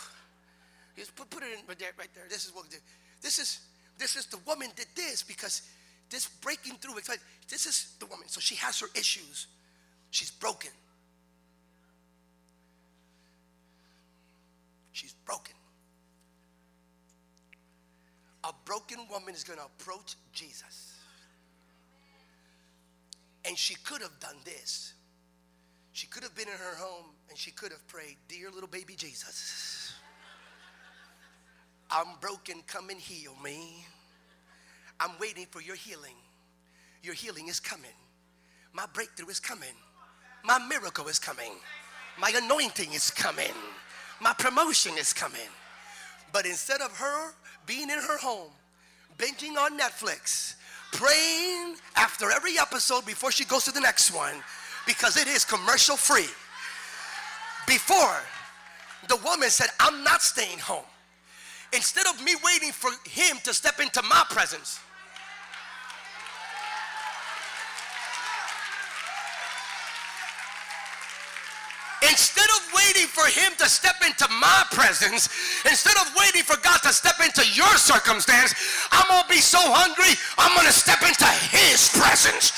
Just 0.96 1.14
put, 1.16 1.28
put 1.30 1.42
it 1.42 1.58
in 1.58 1.66
right 1.66 1.78
there, 1.78 1.90
right 1.98 2.08
there. 2.14 2.24
This 2.28 2.44
is 2.44 2.54
what. 2.54 2.66
This 3.20 3.38
is 3.38 3.60
this 3.98 4.14
is 4.14 4.26
the 4.26 4.38
woman 4.46 4.68
did 4.76 4.86
this 4.94 5.22
because 5.22 5.62
this 6.10 6.28
breaking 6.28 6.74
through. 6.74 6.94
This 7.48 7.66
is 7.66 7.96
the 7.98 8.06
woman. 8.06 8.28
So 8.28 8.40
she 8.40 8.54
has 8.56 8.78
her 8.80 8.86
issues. 8.94 9.48
She's 10.10 10.30
broken. 10.30 10.70
She's 14.92 15.12
broken. 15.12 15.54
A 18.44 18.52
broken 18.64 18.98
woman 19.10 19.34
is 19.34 19.44
going 19.44 19.58
to 19.58 19.64
approach 19.64 20.16
Jesus. 20.32 20.94
And 23.44 23.56
she 23.56 23.74
could 23.76 24.02
have 24.02 24.18
done 24.20 24.36
this. 24.44 24.94
She 25.92 26.06
could 26.06 26.22
have 26.22 26.34
been 26.34 26.48
in 26.48 26.54
her 26.54 26.76
home 26.76 27.06
and 27.28 27.36
she 27.36 27.50
could 27.50 27.72
have 27.72 27.86
prayed, 27.88 28.16
Dear 28.28 28.50
little 28.50 28.68
baby 28.68 28.94
Jesus. 28.96 29.94
I'm 31.90 32.06
broken, 32.20 32.62
come 32.66 32.90
and 32.90 33.00
heal 33.00 33.34
me. 33.42 33.84
I'm 35.00 35.10
waiting 35.20 35.46
for 35.50 35.62
your 35.62 35.76
healing. 35.76 36.14
Your 37.02 37.14
healing 37.14 37.48
is 37.48 37.60
coming. 37.60 37.90
My 38.72 38.84
breakthrough 38.92 39.28
is 39.28 39.40
coming. 39.40 39.74
My 40.44 40.58
miracle 40.58 41.08
is 41.08 41.18
coming. 41.18 41.52
My 42.20 42.32
anointing 42.34 42.92
is 42.92 43.10
coming. 43.10 43.54
My 44.20 44.34
promotion 44.34 44.92
is 44.98 45.12
coming. 45.12 45.48
But 46.32 46.46
instead 46.46 46.80
of 46.80 46.96
her 46.96 47.32
being 47.68 47.90
in 47.90 47.98
her 47.98 48.18
home, 48.18 48.48
binging 49.18 49.56
on 49.56 49.78
Netflix, 49.78 50.56
praying 50.90 51.76
after 51.94 52.32
every 52.32 52.58
episode 52.58 53.04
before 53.04 53.30
she 53.30 53.44
goes 53.44 53.64
to 53.64 53.70
the 53.70 53.80
next 53.80 54.10
one, 54.10 54.34
because 54.86 55.18
it 55.18 55.28
is 55.28 55.44
commercial 55.44 55.96
free. 55.96 56.26
Before, 57.66 58.16
the 59.08 59.16
woman 59.24 59.50
said, 59.50 59.68
I'm 59.78 60.02
not 60.02 60.22
staying 60.22 60.58
home. 60.58 60.86
Instead 61.74 62.06
of 62.06 62.24
me 62.24 62.34
waiting 62.42 62.72
for 62.72 62.90
him 63.08 63.36
to 63.44 63.52
step 63.52 63.78
into 63.78 64.02
my 64.02 64.24
presence, 64.30 64.80
instead 72.02 72.48
of 72.56 72.62
waiting 72.74 73.08
for 73.08 73.26
him 73.26 73.52
to 73.58 73.66
step 73.68 73.96
into 74.04 74.26
my 74.40 74.64
presence, 74.70 75.28
instead 75.66 75.96
of 75.98 76.12
waiting 76.14 76.42
for 76.42 76.56
God 76.62 76.78
to 76.86 76.92
step 76.92 77.18
into 77.24 77.42
your 77.54 77.70
circumstance, 77.76 78.54
I'm 78.92 79.06
gonna 79.08 79.28
be 79.28 79.42
so 79.42 79.58
hungry, 79.58 80.14
I'm 80.38 80.54
gonna 80.54 80.74
step 80.74 81.02
into 81.02 81.26
his 81.50 81.90
presence. 81.94 82.52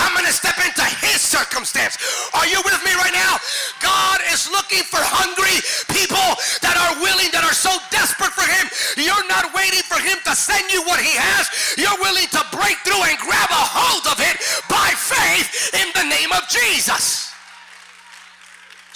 I'm 0.00 0.14
gonna 0.14 0.34
step 0.34 0.58
into 0.60 0.84
his 1.04 1.20
circumstance. 1.20 1.96
Are 2.34 2.46
you 2.46 2.60
with 2.64 2.78
me 2.84 2.92
right 2.98 3.14
now? 3.14 3.38
God 3.80 4.20
is 4.32 4.50
looking 4.50 4.84
for 4.84 5.00
hungry 5.00 5.56
people 5.88 6.28
that 6.60 6.76
are 6.76 7.00
willing, 7.00 7.30
that 7.32 7.44
are 7.44 7.56
so 7.56 7.72
desperate 7.90 8.32
for 8.32 8.44
him. 8.44 8.66
You're 8.98 9.28
not 9.28 9.54
waiting 9.54 9.84
for 9.86 10.00
him 10.00 10.18
to 10.24 10.32
send 10.34 10.70
you 10.72 10.82
what 10.84 11.00
he 11.00 11.12
has. 11.16 11.48
You're 11.78 11.98
willing 12.00 12.28
to 12.34 12.42
break 12.52 12.76
through 12.84 13.02
and 13.04 13.16
grab 13.18 13.50
a 13.50 13.64
hold 13.64 14.04
of 14.10 14.18
it 14.20 14.36
by 14.68 14.92
faith 14.96 15.72
in 15.76 15.88
the 15.94 16.06
name 16.08 16.32
of 16.32 16.48
Jesus. 16.48 17.21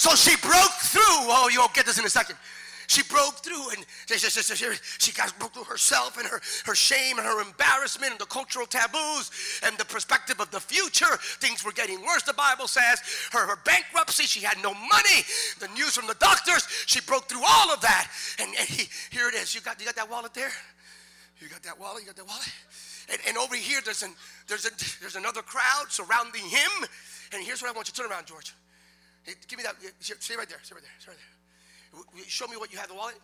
So 0.06 0.14
she 0.14 0.36
broke 0.36 0.70
through. 0.86 1.02
Oh, 1.02 1.50
you'll 1.52 1.66
get 1.74 1.84
this 1.84 1.98
in 1.98 2.04
a 2.04 2.08
second. 2.08 2.36
She 2.86 3.02
broke 3.02 3.42
through 3.42 3.70
and 3.70 3.84
she 4.06 4.16
she, 4.18 4.30
she, 4.30 4.66
she 4.98 5.12
got 5.12 5.36
broke 5.40 5.52
through 5.52 5.64
herself 5.64 6.16
and 6.16 6.28
her, 6.28 6.40
her 6.64 6.76
shame 6.76 7.18
and 7.18 7.26
her 7.26 7.42
embarrassment 7.42 8.12
and 8.12 8.20
the 8.20 8.26
cultural 8.26 8.66
taboos 8.66 9.32
and 9.64 9.76
the 9.76 9.84
perspective 9.84 10.40
of 10.40 10.48
the 10.52 10.60
future. 10.60 11.18
Things 11.40 11.64
were 11.64 11.72
getting 11.72 12.00
worse, 12.02 12.22
the 12.22 12.34
Bible 12.34 12.68
says. 12.68 13.02
Her, 13.32 13.48
her 13.48 13.58
bankruptcy, 13.64 14.26
she 14.26 14.38
had 14.44 14.62
no 14.62 14.74
money. 14.74 15.26
The 15.58 15.66
news 15.74 15.96
from 15.96 16.06
the 16.06 16.14
doctors, 16.20 16.68
she 16.86 17.00
broke 17.00 17.28
through 17.28 17.42
all 17.44 17.72
of 17.72 17.80
that. 17.80 18.06
And, 18.38 18.54
and 18.56 18.68
he, 18.68 18.86
here 19.10 19.28
it 19.28 19.34
is. 19.34 19.56
You 19.56 19.60
got, 19.60 19.80
you 19.80 19.86
got 19.86 19.96
that 19.96 20.08
wallet 20.08 20.34
there? 20.34 20.52
You 21.40 21.48
got 21.48 21.64
that 21.64 21.80
wallet? 21.80 22.02
You 22.02 22.06
got 22.06 22.16
that 22.16 22.28
wallet? 22.28 22.52
And, 23.10 23.18
and 23.26 23.36
over 23.36 23.56
here, 23.56 23.80
there's, 23.84 24.04
an, 24.04 24.12
there's, 24.46 24.66
a, 24.66 24.70
there's 25.00 25.16
another 25.16 25.42
crowd 25.42 25.86
surrounding 25.88 26.44
him. 26.44 26.70
And 27.32 27.42
here's 27.44 27.60
what 27.60 27.72
I 27.72 27.74
want 27.74 27.88
you 27.88 27.92
to 27.94 28.02
turn 28.02 28.08
around, 28.12 28.26
George. 28.26 28.54
Hey, 29.26 29.34
give 29.50 29.58
me 29.58 29.64
that. 29.66 29.74
Stay 29.98 30.36
right 30.38 30.48
there. 30.48 30.62
Stay 30.62 30.78
right 30.78 30.86
there. 30.86 30.94
Stay 31.02 31.10
right 31.10 31.18
there. 31.18 31.34
Show 32.30 32.46
me 32.46 32.56
what 32.56 32.72
you 32.72 32.78
have 32.78 32.86
the 32.86 32.94
wallet. 32.94 33.18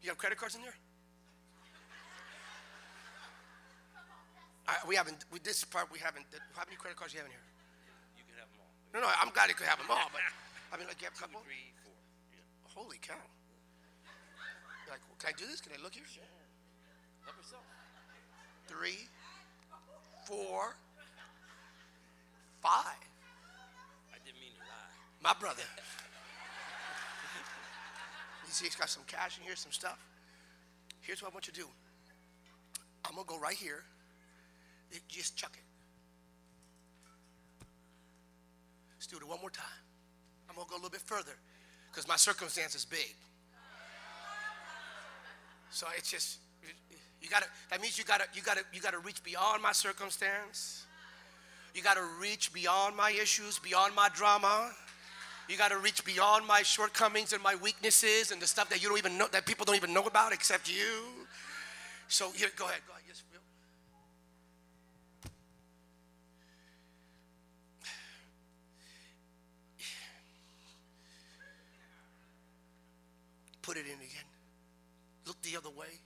You 0.00 0.10
have 0.10 0.18
credit 0.18 0.38
cards 0.38 0.54
in 0.54 0.62
there? 0.62 0.76
I, 4.68 4.78
we 4.86 4.94
haven't, 4.94 5.26
with 5.32 5.42
this 5.42 5.64
part, 5.64 5.90
we 5.90 5.98
haven't. 5.98 6.24
How 6.54 6.62
many 6.70 6.76
credit 6.78 6.94
cards 6.96 7.12
do 7.12 7.18
you 7.18 7.26
have 7.26 7.26
in 7.26 7.34
here? 7.34 7.42
You 8.14 8.22
can 8.30 8.38
have 8.38 8.46
them 8.46 8.62
all. 8.62 8.70
No, 8.94 9.00
no, 9.02 9.10
I'm 9.18 9.34
glad 9.34 9.50
you 9.50 9.58
could 9.58 9.66
have 9.66 9.82
them 9.82 9.90
all, 9.90 10.06
but 10.14 10.22
I 10.72 10.78
mean, 10.78 10.86
like, 10.86 11.02
you 11.02 11.10
have 11.10 11.18
a 11.18 11.20
couple? 11.20 11.42
Two, 11.42 11.50
three, 11.50 11.74
four. 11.82 11.98
Yeah. 12.30 12.46
Holy 12.78 13.02
cow. 13.02 13.18
You're 14.86 14.94
like, 14.94 15.02
well, 15.10 15.18
can 15.18 15.34
I 15.34 15.36
do 15.36 15.50
this? 15.50 15.58
Can 15.58 15.74
I 15.74 15.82
look 15.82 15.98
here? 15.98 16.06
Sure. 16.06 16.22
Help 17.26 17.34
yourself. 17.42 17.66
Three, 18.70 19.10
four, 20.30 20.78
five. 22.62 23.02
My 25.24 25.32
brother. 25.40 25.62
You 28.46 28.52
see, 28.52 28.66
he's 28.66 28.76
got 28.76 28.90
some 28.90 29.04
cash 29.06 29.38
in 29.38 29.44
here, 29.44 29.56
some 29.56 29.72
stuff. 29.72 29.98
Here's 31.00 31.22
what 31.22 31.32
I 31.32 31.34
want 31.34 31.46
you 31.46 31.54
to 31.54 31.60
do. 31.60 31.66
I'm 33.06 33.14
gonna 33.14 33.26
go 33.26 33.38
right 33.38 33.56
here. 33.56 33.84
Just 35.08 35.36
chuck 35.36 35.52
it. 35.54 35.64
Let's 38.96 39.06
do 39.06 39.16
it 39.16 39.26
one 39.26 39.40
more 39.40 39.50
time. 39.50 39.64
I'm 40.48 40.56
gonna 40.56 40.68
go 40.68 40.74
a 40.74 40.76
little 40.76 40.90
bit 40.90 41.00
further 41.00 41.32
because 41.90 42.06
my 42.06 42.16
circumstance 42.16 42.74
is 42.74 42.84
big. 42.84 43.16
So 45.70 45.86
it's 45.96 46.10
just 46.10 46.38
you 47.20 47.28
gotta 47.30 47.46
that 47.70 47.80
means 47.80 47.98
you 47.98 48.04
gotta 48.04 48.24
you 48.34 48.42
gotta 48.42 48.60
you 48.72 48.80
gotta 48.80 48.98
reach 48.98 49.24
beyond 49.24 49.62
my 49.62 49.72
circumstance. 49.72 50.84
You 51.74 51.82
gotta 51.82 52.06
reach 52.20 52.52
beyond 52.52 52.94
my 52.94 53.10
issues, 53.10 53.58
beyond 53.58 53.94
my 53.96 54.08
drama. 54.14 54.70
You 55.48 55.58
got 55.58 55.70
to 55.70 55.78
reach 55.78 56.04
beyond 56.04 56.46
my 56.46 56.62
shortcomings 56.62 57.32
and 57.32 57.42
my 57.42 57.54
weaknesses 57.56 58.30
and 58.30 58.40
the 58.40 58.46
stuff 58.46 58.70
that 58.70 58.82
you 58.82 58.88
don't 58.88 58.98
even 58.98 59.18
know, 59.18 59.28
that 59.32 59.44
people 59.46 59.64
don't 59.64 59.76
even 59.76 59.92
know 59.92 60.04
about 60.04 60.32
except 60.32 60.70
you. 60.70 61.02
So 62.08 62.30
here, 62.32 62.48
go 62.56 62.64
ahead, 62.64 62.80
go 62.86 62.92
ahead. 62.92 63.02
Yes. 63.06 63.22
Put 73.62 73.76
it 73.76 73.86
in 73.86 73.94
again. 73.94 74.28
Look 75.26 75.40
the 75.42 75.56
other 75.56 75.70
way. 75.70 76.00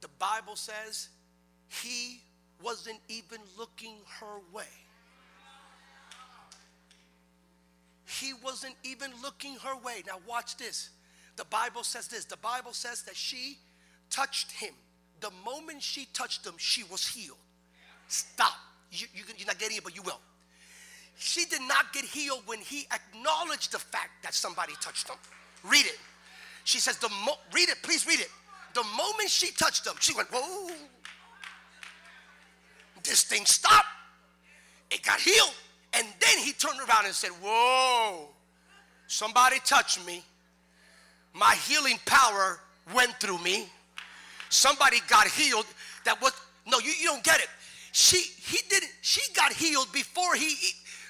The 0.00 0.08
Bible 0.18 0.56
says 0.56 1.08
he 1.68 2.22
wasn't 2.62 3.00
even 3.08 3.38
looking 3.58 3.96
her 4.20 4.38
way. 4.52 4.64
He 8.18 8.32
wasn't 8.34 8.74
even 8.82 9.10
looking 9.22 9.54
her 9.56 9.76
way. 9.76 10.02
Now, 10.06 10.18
watch 10.26 10.56
this. 10.56 10.90
The 11.36 11.44
Bible 11.44 11.84
says 11.84 12.08
this 12.08 12.24
the 12.24 12.36
Bible 12.36 12.72
says 12.72 13.02
that 13.02 13.14
she 13.14 13.58
touched 14.10 14.50
him. 14.50 14.74
The 15.20 15.30
moment 15.44 15.82
she 15.82 16.06
touched 16.12 16.44
him, 16.44 16.54
she 16.56 16.82
was 16.84 17.06
healed. 17.06 17.38
Stop. 18.08 18.54
You, 18.90 19.06
you, 19.14 19.22
you're 19.36 19.46
not 19.46 19.58
getting 19.58 19.76
it, 19.76 19.84
but 19.84 19.94
you 19.94 20.02
will. 20.02 20.18
She 21.16 21.44
did 21.44 21.60
not 21.62 21.92
get 21.92 22.04
healed 22.04 22.42
when 22.46 22.58
he 22.58 22.88
acknowledged 22.92 23.72
the 23.72 23.78
fact 23.78 24.22
that 24.22 24.34
somebody 24.34 24.72
touched 24.80 25.08
him. 25.08 25.16
Read 25.62 25.84
it. 25.84 25.98
She 26.64 26.80
says, 26.80 26.96
the 26.96 27.10
mo- 27.24 27.38
read 27.52 27.68
it, 27.68 27.76
please 27.82 28.06
read 28.06 28.20
it. 28.20 28.30
The 28.74 28.82
moment 28.96 29.28
she 29.28 29.52
touched 29.52 29.86
him, 29.86 29.94
she 30.00 30.14
went, 30.14 30.28
whoa. 30.32 30.74
This 33.04 33.22
thing 33.22 33.44
stopped. 33.44 33.86
It 34.90 35.02
got 35.02 35.20
healed. 35.20 35.54
And 35.92 36.06
then 36.20 36.38
he 36.38 36.52
turned 36.52 36.78
around 36.78 37.06
and 37.06 37.14
said, 37.14 37.30
Whoa, 37.42 38.28
somebody 39.06 39.56
touched 39.64 40.04
me. 40.06 40.22
My 41.32 41.54
healing 41.66 41.98
power 42.06 42.60
went 42.94 43.12
through 43.20 43.38
me. 43.38 43.68
Somebody 44.48 44.98
got 45.08 45.28
healed. 45.28 45.66
That 46.04 46.20
was, 46.20 46.32
no, 46.66 46.78
you, 46.78 46.92
you 46.98 47.06
don't 47.06 47.22
get 47.22 47.40
it. 47.40 47.48
She, 47.92 48.18
he 48.18 48.58
didn't, 48.68 48.90
she 49.00 49.20
got 49.34 49.52
healed 49.52 49.92
before 49.92 50.34
he, 50.34 50.54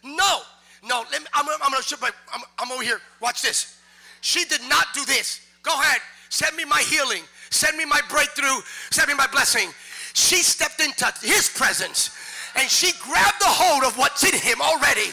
no, 0.03 0.41
no, 0.87 1.05
let 1.11 1.21
me, 1.21 1.29
I'm, 1.35 1.47
I'm 1.49 1.73
gonna 1.73 2.13
I'm, 2.33 2.43
I'm 2.59 2.73
over 2.73 2.83
here. 2.83 3.01
Watch 3.21 3.43
this. 3.43 3.79
She 4.23 4.45
did 4.45 4.63
not 4.69 4.87
do 4.95 5.05
this. 5.05 5.41
Go 5.63 5.75
ahead. 5.75 6.01
Send 6.31 6.57
me 6.57 6.65
my 6.65 6.81
healing. 6.81 7.23
Send 7.51 7.77
me 7.77 7.85
my 7.85 8.01
breakthrough. 8.09 8.63
Send 8.91 9.09
me 9.09 9.15
my 9.15 9.27
blessing. 9.27 9.71
She 10.15 10.37
stepped 10.37 10.81
into 10.81 11.07
his 11.23 11.49
presence 11.49 12.11
and 12.57 12.69
she 12.69 12.93
grabbed 13.01 13.41
the 13.41 13.51
hold 13.51 13.85
of 13.85 13.97
what's 13.97 14.25
in 14.25 14.39
him 14.39 14.61
already. 14.61 15.13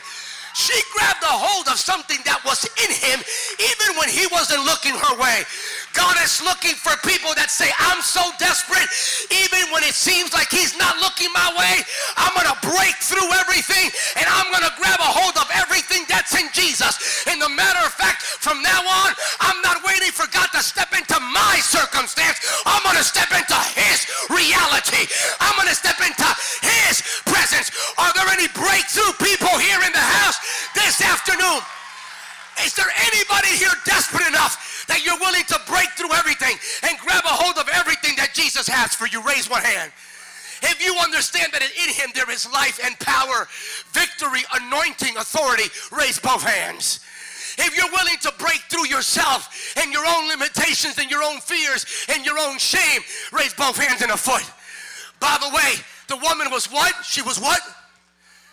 She 0.58 0.74
grabbed 0.90 1.22
the 1.22 1.30
hold 1.30 1.70
of 1.70 1.78
something 1.78 2.18
that 2.26 2.42
was 2.42 2.66
in 2.82 2.90
him 2.90 3.22
even 3.62 3.94
when 3.94 4.10
he 4.10 4.26
wasn't 4.34 4.66
looking 4.66 4.98
her 4.98 5.14
way. 5.22 5.46
God 5.94 6.18
is 6.26 6.42
looking 6.42 6.74
for 6.74 6.98
people 7.06 7.30
that 7.38 7.54
say, 7.54 7.70
I'm 7.78 8.02
so 8.02 8.26
desperate, 8.42 8.90
even 9.30 9.70
when 9.70 9.86
it 9.86 9.94
seems 9.94 10.34
like 10.34 10.50
he's 10.50 10.74
not 10.74 10.98
looking 10.98 11.30
my 11.30 11.46
way, 11.54 11.86
I'm 12.18 12.34
going 12.34 12.50
to 12.50 12.58
break 12.74 12.98
through 12.98 13.30
everything 13.38 13.94
and 14.18 14.26
I'm 14.26 14.50
going 14.50 14.66
to 14.66 14.74
grab 14.82 14.98
a 14.98 15.10
hold 15.10 15.38
of 15.38 15.46
everything 15.54 16.10
that's 16.10 16.34
in 16.34 16.50
Jesus. 16.58 17.26
And 17.30 17.38
the 17.38 17.54
matter 17.54 17.82
of 17.86 17.94
fact, 17.94 18.26
from 18.26 18.58
now 18.66 18.82
on, 18.82 19.14
I'm 19.42 19.62
not 19.62 19.86
waiting 19.86 20.10
for 20.10 20.26
God 20.34 20.50
to 20.58 20.62
step 20.66 20.87
yourself 48.98 49.76
and 49.78 49.94
your 49.94 50.06
own 50.06 50.28
limitations 50.28 50.98
and 50.98 51.10
your 51.10 51.24
own 51.24 51.40
fears 51.40 51.86
and 52.10 52.26
your 52.26 52.40
own 52.40 52.58
shame, 52.58 53.02
raise 53.32 53.54
both 53.54 53.78
hands 53.78 54.02
and 54.02 54.12
a 54.12 54.18
foot. 54.18 54.44
By 55.20 55.38
the 55.40 55.50
way, 55.56 55.74
the 56.08 56.18
woman 56.18 56.50
was 56.52 56.66
what? 56.68 56.94
She 57.04 57.22
was 57.22 57.40
what? 57.40 57.62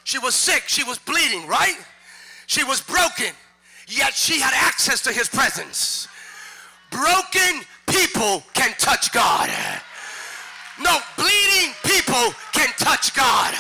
She 0.05 0.19
was 0.19 0.35
sick. 0.35 0.65
She 0.67 0.85
was 0.85 0.99
bleeding, 0.99 1.47
right? 1.49 1.79
She 2.47 2.63
was 2.63 2.83
broken, 2.83 3.33
yet 3.89 4.13
she 4.13 4.39
had 4.39 4.53
access 4.55 5.01
to 5.03 5.13
his 5.13 5.29
presence. 5.29 6.09
Broken 6.91 7.63
people 7.87 8.43
can 8.53 8.75
touch 8.79 9.13
God. 9.13 9.51
No, 10.79 10.99
bleeding 11.17 11.73
people 11.85 12.35
can 12.53 12.69
touch 12.77 13.15
God. 13.15 13.55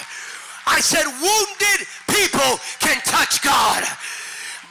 I 0.67 0.81
said 0.81 1.05
wounded 1.07 1.87
people 2.09 2.59
can 2.81 3.01
touch 3.05 3.43
God. 3.43 3.85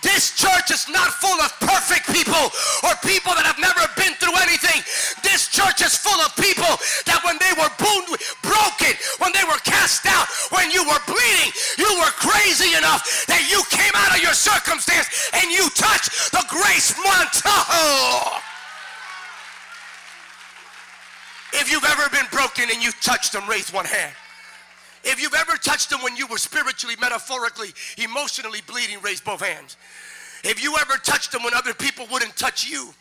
This 0.03 0.35
church 0.35 0.69
is 0.69 0.85
not 0.91 1.07
full 1.17 1.39
of 1.39 1.49
perfect 1.63 2.11
people 2.11 2.51
or 2.83 2.91
people 3.07 3.31
that 3.39 3.47
have 3.47 3.57
never 3.57 3.87
been 3.95 4.11
through 4.19 4.35
anything. 4.43 4.83
This 5.23 5.47
church 5.47 5.79
is 5.79 5.95
full 5.95 6.19
of 6.19 6.35
people 6.35 6.69
that 7.07 7.23
when 7.23 7.39
they 7.39 7.55
were 7.55 7.71
broken, 7.79 8.93
when 9.23 9.31
they 9.31 9.47
were 9.47 9.59
cast 9.63 10.03
out, 10.05 10.27
when 10.51 10.69
you 10.75 10.83
were 10.83 10.99
bleeding, 11.07 11.49
you 11.79 11.87
were 12.03 12.13
crazy 12.19 12.75
enough 12.75 13.25
that 13.31 13.47
you 13.47 13.63
came 13.71 13.95
out 13.95 14.11
of 14.11 14.19
your 14.19 14.35
circumstance 14.35 15.07
and 15.39 15.47
you 15.47 15.71
touched 15.71 16.35
the 16.35 16.43
grace 16.51 16.91
Montajo. 16.99 18.43
If 21.53 21.71
you've 21.71 21.85
ever 21.85 22.09
been 22.11 22.27
broken 22.31 22.67
and 22.69 22.83
you 22.83 22.91
touched 22.99 23.31
them, 23.31 23.47
raise 23.47 23.71
one 23.71 23.85
hand. 23.85 24.13
If 25.03 25.21
you've 25.21 25.33
ever 25.33 25.57
touched 25.57 25.89
them 25.89 26.01
when 26.01 26.15
you 26.15 26.27
were 26.27 26.37
spiritually, 26.37 26.95
metaphorically, 26.99 27.73
emotionally 27.97 28.61
bleeding, 28.67 28.99
raise 29.01 29.21
both 29.21 29.41
hands. 29.41 29.77
If 30.43 30.63
you 30.63 30.75
ever 30.77 30.97
touched 30.97 31.31
them 31.31 31.43
when 31.43 31.53
other 31.53 31.73
people 31.73 32.07
wouldn't 32.11 32.35
touch 32.35 32.67
you, 32.67 32.93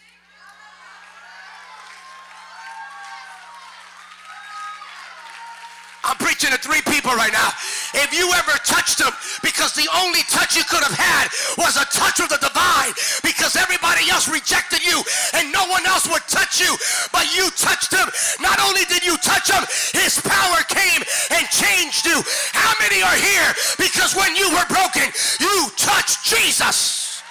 I'm 6.12 6.20
preaching 6.20 6.52
to 6.52 6.60
three 6.60 6.84
people 6.92 7.16
right 7.16 7.32
now. 7.32 7.56
If 7.96 8.12
you 8.12 8.28
ever 8.36 8.52
touched 8.68 9.00
them 9.00 9.16
because 9.40 9.72
the 9.72 9.88
only 9.96 10.20
touch 10.28 10.60
you 10.60 10.64
could 10.68 10.84
have 10.84 10.92
had 10.92 11.32
was 11.56 11.80
a 11.80 11.88
touch 11.88 12.20
of 12.20 12.28
the 12.28 12.36
divine 12.36 12.92
because 13.24 13.56
everybody 13.56 14.04
else 14.12 14.28
rejected 14.28 14.84
you 14.84 15.00
and 15.32 15.48
no 15.48 15.64
one 15.72 15.88
else 15.88 16.04
would 16.12 16.20
touch 16.28 16.60
you, 16.60 16.68
but 17.16 17.24
you 17.32 17.48
touched 17.56 17.96
him. 17.96 18.04
Not 18.44 18.60
only 18.60 18.84
did 18.92 19.00
you 19.08 19.16
touch 19.24 19.48
him, 19.48 19.64
his 19.96 20.20
power 20.20 20.60
came 20.68 21.00
and 21.32 21.48
changed 21.48 22.04
you. 22.04 22.20
How 22.52 22.76
many 22.76 23.00
are 23.00 23.16
here 23.16 23.48
because 23.80 24.12
when 24.12 24.36
you 24.36 24.52
were 24.52 24.68
broken, 24.68 25.08
you 25.40 25.72
touched 25.80 26.28
Jesus? 26.28 27.24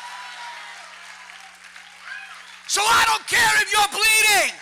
So 2.66 2.82
I 2.82 3.06
don't 3.06 3.28
care 3.30 3.54
if 3.62 3.70
you're 3.70 3.94
bleeding. 3.94 4.61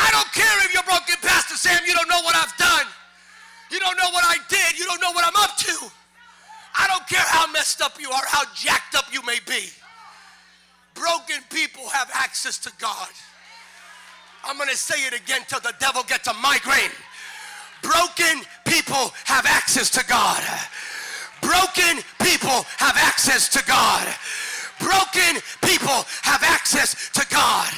I 0.00 0.08
don't 0.10 0.32
care 0.32 0.56
if 0.64 0.72
you're 0.72 0.88
broken, 0.88 1.16
Pastor 1.20 1.56
Sam. 1.56 1.80
You 1.86 1.92
don't 1.92 2.08
know 2.08 2.22
what 2.22 2.34
I've 2.34 2.56
done. 2.56 2.86
You 3.70 3.78
don't 3.78 3.96
know 3.96 4.10
what 4.10 4.24
I 4.24 4.36
did. 4.48 4.78
You 4.78 4.86
don't 4.86 5.00
know 5.00 5.12
what 5.12 5.24
I'm 5.24 5.36
up 5.36 5.56
to. 5.58 5.76
I 6.74 6.86
don't 6.88 7.06
care 7.06 7.24
how 7.26 7.50
messed 7.52 7.82
up 7.82 8.00
you 8.00 8.10
are, 8.10 8.22
how 8.26 8.42
jacked 8.54 8.94
up 8.94 9.12
you 9.12 9.22
may 9.26 9.38
be. 9.46 9.68
Broken 10.94 11.42
people 11.50 11.88
have 11.88 12.10
access 12.14 12.58
to 12.58 12.72
God. 12.78 13.08
I'm 14.44 14.56
going 14.56 14.70
to 14.70 14.76
say 14.76 15.06
it 15.06 15.12
again 15.12 15.42
till 15.48 15.60
the 15.60 15.74
devil 15.78 16.02
gets 16.04 16.28
a 16.28 16.34
migraine. 16.34 16.90
Broken 17.82 18.44
people 18.66 19.12
have 19.24 19.46
access 19.46 19.90
to 19.90 20.04
God. 20.06 20.42
Broken 21.40 22.02
people 22.22 22.64
have 22.76 22.96
access 22.96 23.48
to 23.50 23.64
God. 23.66 24.06
Broken 24.80 25.40
people 25.62 26.04
have 26.24 26.42
access 26.42 27.10
to 27.12 27.26
God. 27.30 27.70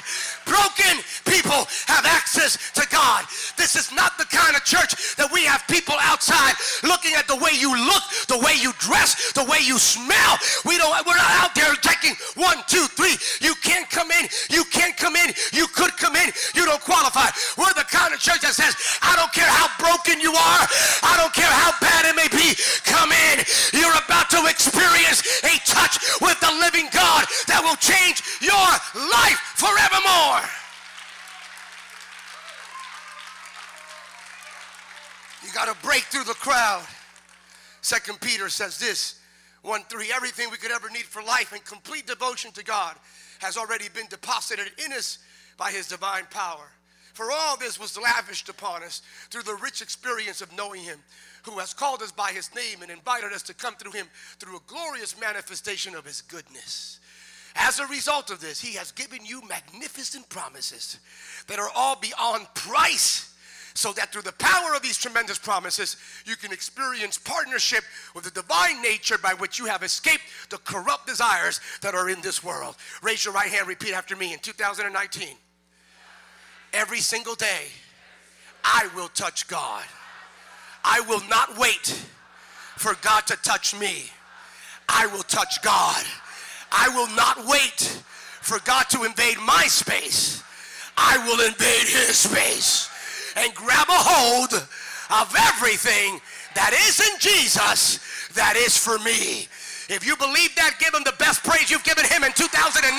Broken 0.46 0.98
people 1.24 1.66
have 1.86 2.06
access 2.06 2.58
to 2.74 2.82
God. 2.90 3.24
This 3.56 3.76
is 3.76 3.92
not 3.92 4.18
the 4.18 4.26
kind 4.26 4.56
of 4.56 4.64
church 4.64 5.14
that 5.16 5.30
we 5.30 5.44
have 5.46 5.62
people 5.70 5.94
outside 6.02 6.54
looking 6.82 7.14
at 7.14 7.26
the 7.26 7.38
way 7.38 7.54
you 7.54 7.70
look, 7.70 8.02
the 8.26 8.38
way 8.38 8.58
you 8.58 8.74
dress, 8.78 9.32
the 9.32 9.44
way 9.46 9.58
you 9.62 9.78
smell. 9.78 10.38
We 10.66 10.78
don't, 10.78 10.90
we're 11.06 11.18
not 11.18 11.34
out 11.42 11.54
there 11.54 11.74
checking 11.78 12.18
one, 12.34 12.58
two, 12.66 12.86
three. 12.98 13.14
You 13.38 13.54
can't 13.62 13.88
come 13.90 14.10
in. 14.10 14.26
You 14.50 14.64
can't 14.70 14.96
come 14.96 15.14
in. 15.14 15.30
You 15.52 15.66
could 15.70 15.94
come 15.96 16.16
in. 16.16 16.30
You 16.54 16.66
don't 16.66 16.82
qualify. 16.82 17.30
We're 17.58 17.74
the 17.74 17.86
kind 17.86 18.14
of 18.14 18.18
church 18.18 18.42
that 18.42 18.54
says, 18.54 18.74
I 19.02 19.14
don't 19.14 19.32
care 19.32 19.48
how 19.48 19.70
broken 19.78 20.18
you 20.18 20.34
are. 20.34 20.62
I 21.06 21.14
don't 21.18 21.34
care 21.34 21.50
how 21.50 21.74
bad 21.78 22.06
it 22.06 22.14
may 22.18 22.30
be. 22.30 22.54
Come 22.82 23.14
in. 23.14 23.46
You're 23.74 23.94
about 23.94 24.30
to 24.34 24.42
experience 24.50 25.22
a 25.46 25.54
touch 25.62 25.98
with 26.20 26.38
the 26.42 26.50
living 26.60 26.90
God 26.92 27.26
that 27.48 27.60
will 27.64 27.76
change 27.76 28.22
your 28.40 28.68
life 29.10 29.40
forevermore. 29.56 30.44
You 35.44 35.52
got 35.52 35.68
to 35.68 35.86
break 35.86 36.02
through 36.04 36.24
the 36.24 36.34
crowd. 36.34 36.86
Second 37.80 38.20
Peter 38.20 38.48
says 38.48 38.78
this 38.78 39.20
1 39.62 39.82
3, 39.88 40.12
everything 40.14 40.50
we 40.50 40.56
could 40.56 40.70
ever 40.70 40.88
need 40.90 41.04
for 41.04 41.22
life 41.22 41.52
and 41.52 41.64
complete 41.64 42.06
devotion 42.06 42.50
to 42.52 42.64
God 42.64 42.96
has 43.40 43.56
already 43.56 43.88
been 43.94 44.06
deposited 44.08 44.66
in 44.84 44.92
us 44.92 45.18
by 45.56 45.70
His 45.70 45.88
divine 45.88 46.24
power. 46.30 46.70
For 47.14 47.30
all 47.30 47.56
this 47.56 47.78
was 47.78 47.98
lavished 47.98 48.48
upon 48.48 48.82
us 48.82 49.02
through 49.30 49.42
the 49.42 49.58
rich 49.62 49.82
experience 49.82 50.40
of 50.40 50.56
knowing 50.56 50.82
Him, 50.82 50.98
who 51.42 51.58
has 51.58 51.74
called 51.74 52.02
us 52.02 52.12
by 52.12 52.30
His 52.30 52.54
name 52.54 52.82
and 52.82 52.90
invited 52.90 53.32
us 53.32 53.42
to 53.42 53.54
come 53.54 53.74
through 53.74 53.92
Him 53.92 54.06
through 54.38 54.56
a 54.56 54.60
glorious 54.66 55.18
manifestation 55.20 55.94
of 55.94 56.04
His 56.04 56.22
goodness. 56.22 57.00
As 57.54 57.78
a 57.78 57.86
result 57.86 58.30
of 58.30 58.40
this, 58.40 58.60
He 58.60 58.76
has 58.76 58.92
given 58.92 59.24
you 59.24 59.42
magnificent 59.48 60.28
promises 60.28 60.98
that 61.48 61.58
are 61.58 61.70
all 61.74 61.96
beyond 61.96 62.46
price 62.54 63.32
so 63.74 63.92
that 63.92 64.12
through 64.12 64.22
the 64.22 64.32
power 64.32 64.74
of 64.74 64.82
these 64.82 64.98
tremendous 64.98 65.38
promises, 65.38 65.96
you 66.26 66.36
can 66.36 66.52
experience 66.52 67.18
partnership 67.18 67.84
with 68.14 68.24
the 68.24 68.30
divine 68.30 68.82
nature 68.82 69.18
by 69.18 69.34
which 69.34 69.58
you 69.58 69.66
have 69.66 69.82
escaped 69.82 70.24
the 70.50 70.58
corrupt 70.58 71.06
desires 71.06 71.60
that 71.80 71.94
are 71.94 72.10
in 72.10 72.20
this 72.20 72.44
world. 72.44 72.76
Raise 73.02 73.24
your 73.24 73.34
right 73.34 73.50
hand, 73.50 73.66
repeat 73.66 73.94
after 73.94 74.14
me 74.14 74.32
in 74.32 74.38
2019. 74.40 75.28
Every 76.72 77.00
single 77.00 77.34
day, 77.34 77.66
I 78.64 78.88
will 78.94 79.08
touch 79.08 79.48
God. 79.48 79.84
I 80.84 81.00
will 81.02 81.22
not 81.28 81.58
wait 81.58 81.86
for 82.76 82.94
God 83.02 83.26
to 83.26 83.36
touch 83.36 83.78
me. 83.78 84.04
I 84.88 85.06
will 85.06 85.22
touch 85.22 85.62
God. 85.62 86.04
I 86.70 86.88
will 86.88 87.08
not 87.14 87.46
wait 87.46 88.02
for 88.40 88.58
God 88.64 88.84
to 88.90 89.04
invade 89.04 89.38
my 89.38 89.64
space. 89.66 90.42
I 90.96 91.18
will 91.26 91.46
invade 91.46 91.86
his 91.86 92.16
space 92.16 92.90
and 93.36 93.54
grab 93.54 93.88
a 93.88 93.92
hold 93.92 94.52
of 94.52 95.34
everything 95.38 96.20
that 96.54 96.72
isn't 96.88 97.20
Jesus 97.20 98.00
that 98.34 98.56
is 98.56 98.76
for 98.76 98.98
me. 98.98 99.48
If 99.88 100.06
you 100.06 100.16
believe 100.16 100.54
that, 100.56 100.76
give 100.78 100.94
him 100.94 101.02
the 101.04 101.14
best 101.18 101.44
praise 101.44 101.70
you've 101.70 101.84
given 101.84 102.04
him 102.04 102.24
in 102.24 102.32
2019. 102.32 102.92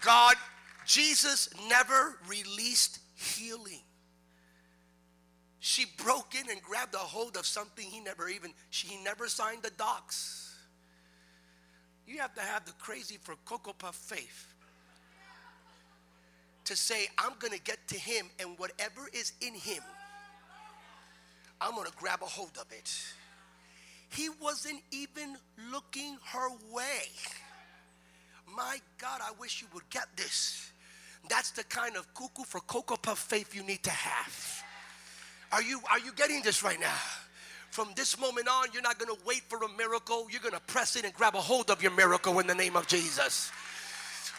God, 0.00 0.34
Jesus 0.86 1.48
never 1.68 2.18
released 2.28 3.00
healing. 3.14 3.80
She 5.60 5.86
broke 6.02 6.34
in 6.34 6.50
and 6.50 6.60
grabbed 6.62 6.94
a 6.94 6.98
hold 6.98 7.36
of 7.36 7.46
something 7.46 7.84
he 7.84 8.00
never 8.00 8.28
even, 8.28 8.52
she, 8.70 8.88
he 8.88 9.04
never 9.04 9.28
signed 9.28 9.62
the 9.62 9.70
docs. 9.70 10.56
You 12.06 12.18
have 12.18 12.34
to 12.34 12.40
have 12.40 12.64
the 12.64 12.72
crazy 12.72 13.18
for 13.22 13.34
Cocoa 13.44 13.74
Puff 13.74 13.94
faith 13.94 14.54
to 16.64 16.76
say, 16.76 17.08
I'm 17.18 17.32
going 17.38 17.52
to 17.52 17.60
get 17.60 17.78
to 17.88 17.98
him 17.98 18.26
and 18.38 18.58
whatever 18.58 19.08
is 19.12 19.32
in 19.40 19.54
him, 19.54 19.82
I'm 21.60 21.74
going 21.74 21.86
to 21.86 21.96
grab 21.96 22.20
a 22.22 22.26
hold 22.26 22.56
of 22.58 22.66
it. 22.72 22.90
He 24.08 24.28
wasn't 24.40 24.80
even 24.90 25.36
looking 25.70 26.16
her 26.32 26.48
way. 26.72 27.02
My 28.56 28.78
God, 29.00 29.20
I 29.22 29.32
wish 29.38 29.62
you 29.62 29.68
would 29.74 29.88
get 29.90 30.06
this. 30.16 30.70
That's 31.28 31.50
the 31.50 31.64
kind 31.64 31.96
of 31.96 32.12
cuckoo 32.14 32.44
for 32.44 32.60
Cocoa 32.60 32.96
Puff 32.96 33.18
faith 33.18 33.54
you 33.54 33.62
need 33.62 33.82
to 33.84 33.90
have. 33.90 34.64
Are 35.52 35.62
you, 35.62 35.80
are 35.90 35.98
you 35.98 36.12
getting 36.12 36.42
this 36.42 36.62
right 36.62 36.80
now? 36.80 36.96
From 37.70 37.90
this 37.94 38.18
moment 38.18 38.48
on, 38.48 38.68
you're 38.72 38.82
not 38.82 38.98
going 38.98 39.14
to 39.14 39.20
wait 39.24 39.42
for 39.48 39.58
a 39.58 39.68
miracle. 39.76 40.26
You're 40.30 40.40
going 40.40 40.54
to 40.54 40.60
press 40.60 40.96
it 40.96 41.04
and 41.04 41.14
grab 41.14 41.34
a 41.34 41.40
hold 41.40 41.70
of 41.70 41.82
your 41.82 41.92
miracle 41.92 42.38
in 42.40 42.46
the 42.46 42.54
name 42.54 42.76
of 42.76 42.86
Jesus. 42.86 43.52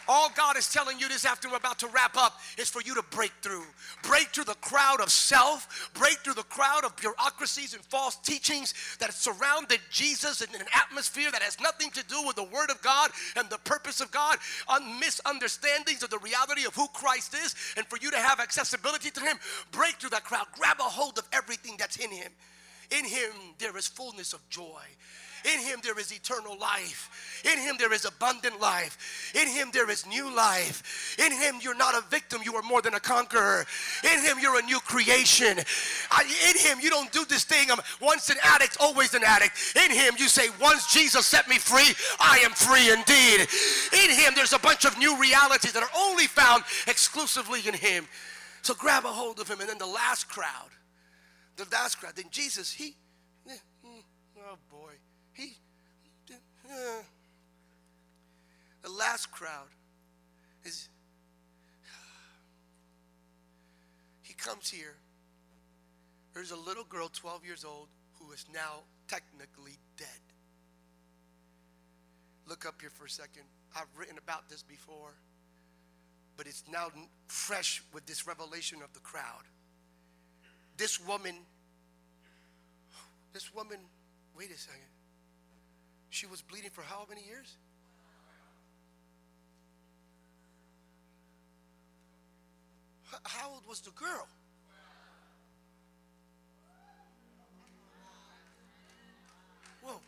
All 0.08 0.30
God 0.34 0.56
is 0.56 0.68
telling 0.68 0.98
you 0.98 1.08
this 1.08 1.24
after 1.24 1.48
we're 1.48 1.56
about 1.56 1.78
to 1.80 1.88
wrap 1.88 2.16
up 2.16 2.38
is 2.58 2.68
for 2.68 2.82
you 2.82 2.94
to 2.94 3.02
break 3.10 3.32
through. 3.40 3.64
Break 4.02 4.28
through 4.28 4.44
the 4.44 4.54
crowd 4.54 5.00
of 5.00 5.10
self, 5.10 5.90
break 5.94 6.18
through 6.18 6.34
the 6.34 6.42
crowd 6.44 6.84
of 6.84 6.96
bureaucracies 6.96 7.74
and 7.74 7.82
false 7.84 8.16
teachings 8.16 8.74
that 8.98 9.12
surrounded 9.12 9.80
Jesus 9.90 10.40
in 10.40 10.54
an 10.54 10.66
atmosphere 10.74 11.30
that 11.30 11.42
has 11.42 11.60
nothing 11.60 11.90
to 11.90 12.04
do 12.04 12.26
with 12.26 12.36
the 12.36 12.44
Word 12.44 12.70
of 12.70 12.82
God 12.82 13.10
and 13.36 13.48
the 13.48 13.58
purpose 13.58 14.00
of 14.00 14.10
God, 14.10 14.38
on 14.68 14.98
misunderstandings 14.98 16.02
of 16.02 16.10
the 16.10 16.18
reality 16.18 16.64
of 16.66 16.74
who 16.74 16.88
Christ 16.88 17.34
is, 17.34 17.54
and 17.76 17.86
for 17.86 17.98
you 18.00 18.10
to 18.10 18.18
have 18.18 18.40
accessibility 18.40 19.10
to 19.10 19.20
Him. 19.20 19.36
Break 19.70 19.94
through 19.94 20.10
that 20.10 20.24
crowd, 20.24 20.46
grab 20.52 20.78
a 20.80 20.84
hold 20.84 21.18
of 21.18 21.28
everything 21.32 21.76
that's 21.78 21.96
in 21.96 22.10
Him. 22.10 22.32
In 22.90 23.04
Him, 23.04 23.30
there 23.58 23.76
is 23.76 23.86
fullness 23.86 24.32
of 24.32 24.46
joy. 24.50 24.82
In 25.44 25.60
him 25.60 25.80
there 25.82 25.98
is 25.98 26.12
eternal 26.12 26.58
life. 26.58 27.42
In 27.44 27.58
him 27.58 27.76
there 27.78 27.92
is 27.92 28.04
abundant 28.04 28.60
life. 28.60 29.32
In 29.34 29.48
him 29.48 29.70
there 29.72 29.90
is 29.90 30.06
new 30.06 30.34
life. 30.34 31.16
In 31.18 31.32
him 31.32 31.56
you're 31.60 31.76
not 31.76 31.94
a 31.94 32.02
victim, 32.08 32.40
you 32.44 32.54
are 32.54 32.62
more 32.62 32.82
than 32.82 32.94
a 32.94 33.00
conqueror. 33.00 33.66
In 34.04 34.20
him 34.20 34.38
you're 34.40 34.58
a 34.58 34.62
new 34.62 34.80
creation. 34.80 35.58
In 35.58 36.58
him 36.58 36.78
you 36.80 36.90
don't 36.90 37.10
do 37.12 37.24
this 37.24 37.44
thing, 37.44 37.70
I'm 37.70 37.80
once 38.00 38.30
an 38.30 38.36
addict, 38.42 38.76
always 38.80 39.14
an 39.14 39.22
addict. 39.24 39.76
In 39.76 39.90
him 39.90 40.14
you 40.18 40.28
say, 40.28 40.48
once 40.60 40.92
Jesus 40.92 41.26
set 41.26 41.48
me 41.48 41.58
free, 41.58 41.94
I 42.20 42.38
am 42.44 42.52
free 42.52 42.92
indeed. 42.92 43.48
In 43.92 44.10
him 44.10 44.32
there's 44.34 44.52
a 44.52 44.58
bunch 44.58 44.84
of 44.84 44.96
new 44.98 45.18
realities 45.18 45.72
that 45.72 45.82
are 45.82 45.90
only 45.96 46.26
found 46.26 46.64
exclusively 46.86 47.66
in 47.66 47.74
him. 47.74 48.06
So 48.62 48.74
grab 48.74 49.04
a 49.04 49.08
hold 49.08 49.40
of 49.40 49.48
him. 49.48 49.60
And 49.60 49.68
then 49.68 49.78
the 49.78 49.86
last 49.86 50.28
crowd, 50.28 50.70
the 51.56 51.66
last 51.72 51.96
crowd, 51.96 52.14
then 52.14 52.26
Jesus, 52.30 52.72
he. 52.72 52.94
He, 55.32 55.56
uh, 56.30 57.02
the 58.82 58.90
last 58.90 59.30
crowd 59.30 59.68
is, 60.64 60.88
he 64.22 64.34
comes 64.34 64.68
here. 64.68 64.96
There's 66.34 66.50
a 66.50 66.56
little 66.56 66.84
girl, 66.84 67.10
12 67.12 67.44
years 67.44 67.64
old, 67.64 67.88
who 68.18 68.32
is 68.32 68.46
now 68.52 68.80
technically 69.08 69.78
dead. 69.96 70.08
Look 72.48 72.66
up 72.66 72.80
here 72.80 72.90
for 72.90 73.06
a 73.06 73.10
second. 73.10 73.44
I've 73.76 73.86
written 73.96 74.18
about 74.18 74.48
this 74.48 74.62
before, 74.62 75.14
but 76.36 76.46
it's 76.46 76.64
now 76.70 76.88
fresh 77.28 77.82
with 77.92 78.06
this 78.06 78.26
revelation 78.26 78.82
of 78.82 78.92
the 78.92 79.00
crowd. 79.00 79.44
This 80.76 80.98
woman, 81.06 81.34
this 83.32 83.54
woman, 83.54 83.78
wait 84.36 84.50
a 84.50 84.58
second. 84.58 84.91
She 86.12 86.26
was 86.26 86.42
bleeding 86.42 86.68
for 86.70 86.82
how 86.82 87.06
many 87.08 87.22
years? 87.26 87.56
How 93.24 93.48
old 93.48 93.62
was 93.66 93.80
the 93.80 93.92
girl? 93.92 94.28
Whoa. 99.80 100.00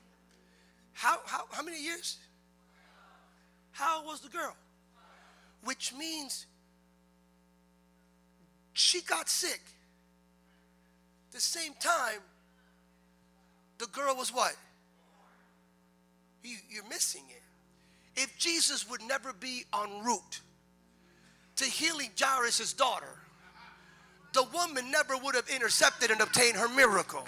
How, 0.93 1.21
how, 1.25 1.47
how 1.51 1.63
many 1.63 1.83
years? 1.83 2.19
How 3.73 4.01
old 4.01 4.07
was 4.07 4.21
the 4.21 4.29
girl? 4.29 4.55
Which 5.65 5.95
means 5.95 6.45
she 8.75 9.01
got 9.01 9.31
sick. 9.31 9.63
The 11.31 11.41
same 11.41 11.73
time, 11.81 12.21
the 13.79 13.87
girl 13.87 14.15
was 14.15 14.29
what? 14.35 14.55
You, 16.45 16.57
you're 16.69 16.89
missing 16.89 17.23
it. 17.31 18.21
If 18.21 18.39
Jesus 18.39 18.89
would 18.89 19.03
never 19.03 19.33
be 19.33 19.65
en 19.75 20.05
route 20.05 20.41
to 21.57 21.65
healing 21.65 22.11
Jairus' 22.19 22.73
daughter, 22.73 23.19
the 24.35 24.45
woman 24.53 24.91
never 24.91 25.17
would 25.17 25.35
have 25.35 25.49
intercepted 25.49 26.11
and 26.11 26.21
obtained 26.21 26.57
her 26.57 26.69
miracle. 26.69 27.25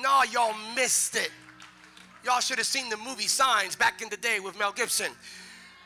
No, 0.00 0.22
y'all 0.30 0.54
missed 0.76 1.16
it. 1.16 1.30
Y'all 2.24 2.40
should 2.40 2.58
have 2.58 2.66
seen 2.66 2.88
the 2.90 2.96
movie 2.96 3.26
Signs 3.26 3.74
back 3.74 4.02
in 4.02 4.08
the 4.08 4.16
day 4.16 4.40
with 4.40 4.58
Mel 4.58 4.72
Gibson. 4.72 5.10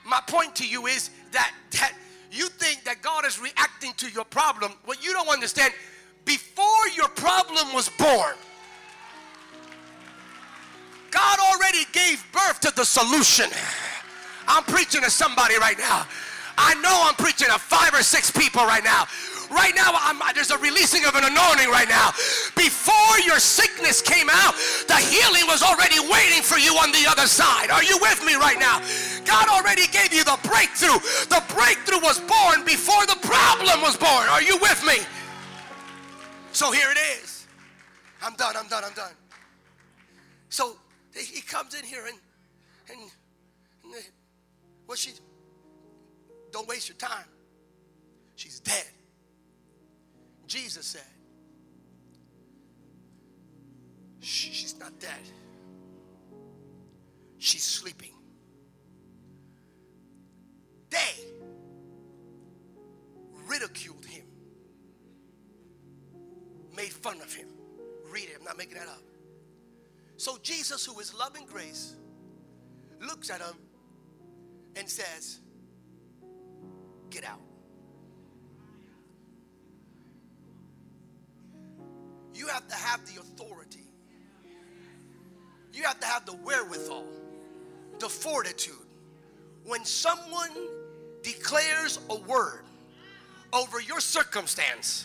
My 0.05 0.20
point 0.27 0.57
to 0.57 0.66
you 0.66 0.87
is 0.87 1.11
that, 1.33 1.53
that 1.72 1.92
you 2.31 2.48
think 2.48 2.85
that 2.85 3.03
God 3.03 3.25
is 3.25 3.38
reacting 3.38 3.92
to 3.98 4.11
your 4.11 4.25
problem. 4.25 4.72
What 4.85 5.05
you 5.05 5.12
don't 5.12 5.29
understand, 5.29 5.72
before 6.25 6.88
your 6.96 7.09
problem 7.09 7.72
was 7.75 7.88
born, 7.90 8.35
God 11.12 11.38
already 11.38 11.85
gave 11.92 12.25
birth 12.33 12.59
to 12.61 12.75
the 12.75 12.85
solution. 12.85 13.46
I'm 14.48 14.64
preaching 14.64 15.03
to 15.03 15.11
somebody 15.11 15.57
right 15.59 15.79
now. 15.79 16.07
I 16.59 16.75
know 16.81 17.05
I'm 17.07 17.14
preaching 17.14 17.48
to 17.48 17.59
five 17.59 17.94
or 17.94 18.03
six 18.03 18.31
people 18.31 18.64
right 18.64 18.83
now. 18.83 19.07
Right 19.53 19.77
now, 19.77 19.92
I'm, 19.92 20.16
there's 20.35 20.51
a 20.51 20.57
releasing 20.59 21.05
of 21.05 21.14
an 21.14 21.25
anointing 21.25 21.68
right 21.68 21.88
now. 21.88 22.11
Before 22.57 23.20
your 23.20 23.38
sickness 23.38 24.01
came 24.01 24.29
out, 24.33 24.57
the 24.88 24.96
healing 24.96 25.44
was 25.46 25.62
already 25.62 26.01
waiting 26.09 26.40
for 26.40 26.57
you 26.57 26.72
on 26.81 26.90
the 26.90 27.05
other 27.07 27.27
side. 27.27 27.70
Are 27.70 27.85
you 27.85 27.98
with 28.01 28.25
me 28.25 28.35
right 28.35 28.59
now? 28.59 28.81
God 29.27 29.48
already 29.48 29.87
gave 29.88 30.12
you 30.14 30.25
the 30.25 30.40
breakthrough. 30.48 30.96
The 31.29 31.44
breakthrough 31.53 32.01
was 32.01 32.18
born 32.20 32.64
before 32.64 33.05
the 33.05 33.20
problem 33.20 33.83
was 33.83 33.96
born. 33.96 34.25
Are 34.33 34.40
you 34.40 34.57
with 34.57 34.83
me? 34.87 35.05
So 36.53 36.72
here 36.72 36.90
it 36.90 36.98
is. 37.20 37.46
I'm 38.22 38.35
done, 38.37 38.57
I'm 38.57 38.68
done, 38.68 38.85
I'm 38.85 38.94
done. 38.94 39.12
So 40.48 40.77
he 41.14 41.40
comes 41.42 41.75
in 41.75 41.85
here 41.85 42.07
and, 42.07 42.18
and, 42.90 43.01
and 43.85 43.94
uh, 43.94 43.98
what 44.87 44.98
she, 44.98 45.11
don't 46.51 46.68
waste 46.68 46.88
your 46.88 46.96
time. 46.96 47.25
She's 48.37 48.61
dead. 48.61 48.87
Jesus 50.46 50.87
said, 50.87 51.03
She's 54.20 54.79
not 54.79 54.98
dead, 55.01 55.11
she's 57.38 57.64
sleeping. 57.64 58.12
They 60.90 60.98
ridiculed 63.48 64.05
him, 64.05 64.25
made 66.77 66.92
fun 66.92 67.20
of 67.20 67.35
him. 67.35 67.48
Read 68.12 68.25
it, 68.25 68.37
I'm 68.38 68.44
not 68.44 68.57
making 68.57 68.75
that 68.75 68.87
up. 68.87 69.03
So 70.22 70.38
Jesus, 70.40 70.87
who 70.87 71.00
is 71.00 71.12
loving 71.12 71.46
grace, 71.46 71.96
looks 73.00 73.28
at 73.28 73.40
him 73.40 73.56
and 74.76 74.88
says, 74.88 75.40
Get 77.11 77.24
out. 77.24 77.40
You 82.32 82.46
have 82.46 82.68
to 82.68 82.74
have 82.76 83.00
the 83.04 83.20
authority. 83.20 83.88
You 85.72 85.82
have 85.82 85.98
to 85.98 86.06
have 86.06 86.24
the 86.24 86.37
wherewithal, 86.37 87.04
the 87.98 88.08
fortitude. 88.08 88.76
When 89.64 89.85
someone 89.85 90.52
declares 91.22 91.98
a 92.11 92.16
word 92.20 92.62
over 93.52 93.80
your 93.80 93.98
circumstance 93.98 95.04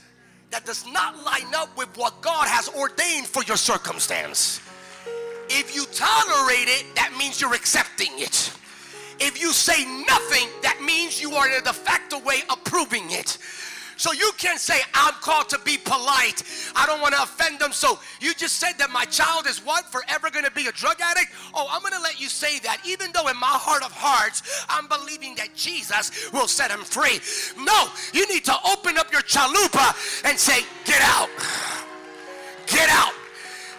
that 0.51 0.63
does 0.63 0.85
not 0.85 1.17
line 1.25 1.55
up 1.55 1.75
with 1.75 1.89
what 1.97 2.21
God 2.21 2.47
has 2.47 2.69
ordained 2.69 3.25
for 3.25 3.41
your 3.45 3.57
circumstance, 3.57 4.61
if 5.49 5.75
you 5.75 5.85
tolerate 5.85 6.67
it, 6.67 6.95
that 6.95 7.13
means 7.17 7.41
you're 7.41 7.53
accepting 7.53 8.11
it. 8.15 8.51
If 9.19 9.41
you 9.41 9.51
say 9.51 9.83
nothing, 10.07 10.47
that 10.61 10.81
means 10.81 11.21
you 11.21 11.33
are 11.33 11.47
in 11.47 11.53
a 11.53 11.61
de 11.61 11.73
facto 11.73 12.19
way 12.19 12.43
approving 12.49 13.11
it. 13.11 13.37
So 13.97 14.11
you 14.13 14.31
can't 14.37 14.59
say, 14.59 14.79
I'm 14.93 15.15
called 15.15 15.49
to 15.49 15.59
be 15.65 15.77
polite. 15.77 16.43
I 16.75 16.85
don't 16.85 17.01
want 17.01 17.15
to 17.15 17.23
offend 17.23 17.59
them. 17.59 17.71
So 17.71 17.99
you 18.21 18.35
just 18.35 18.57
said 18.57 18.73
that 18.77 18.91
my 18.91 19.05
child 19.05 19.47
is 19.47 19.57
what? 19.65 19.85
Forever 19.85 20.29
going 20.29 20.45
to 20.45 20.51
be 20.51 20.67
a 20.67 20.71
drug 20.71 21.01
addict? 21.01 21.31
Oh, 21.55 21.67
I'm 21.69 21.81
going 21.81 21.93
to 21.93 21.99
let 21.99 22.21
you 22.21 22.29
say 22.29 22.59
that, 22.59 22.79
even 22.85 23.11
though 23.11 23.27
in 23.27 23.37
my 23.37 23.47
heart 23.47 23.83
of 23.83 23.91
hearts, 23.91 24.65
I'm 24.69 24.87
believing 24.87 25.33
that 25.35 25.55
Jesus 25.55 26.31
will 26.31 26.47
set 26.47 26.69
him 26.69 26.81
free. 26.81 27.19
No, 27.59 27.89
you 28.13 28.27
need 28.27 28.45
to 28.45 28.55
open 28.69 28.99
up 28.99 29.11
your 29.11 29.21
chalupa 29.21 30.23
and 30.25 30.37
say, 30.37 30.61
Get 30.85 31.01
out. 31.01 31.29
Get 32.67 32.89
out. 32.89 33.16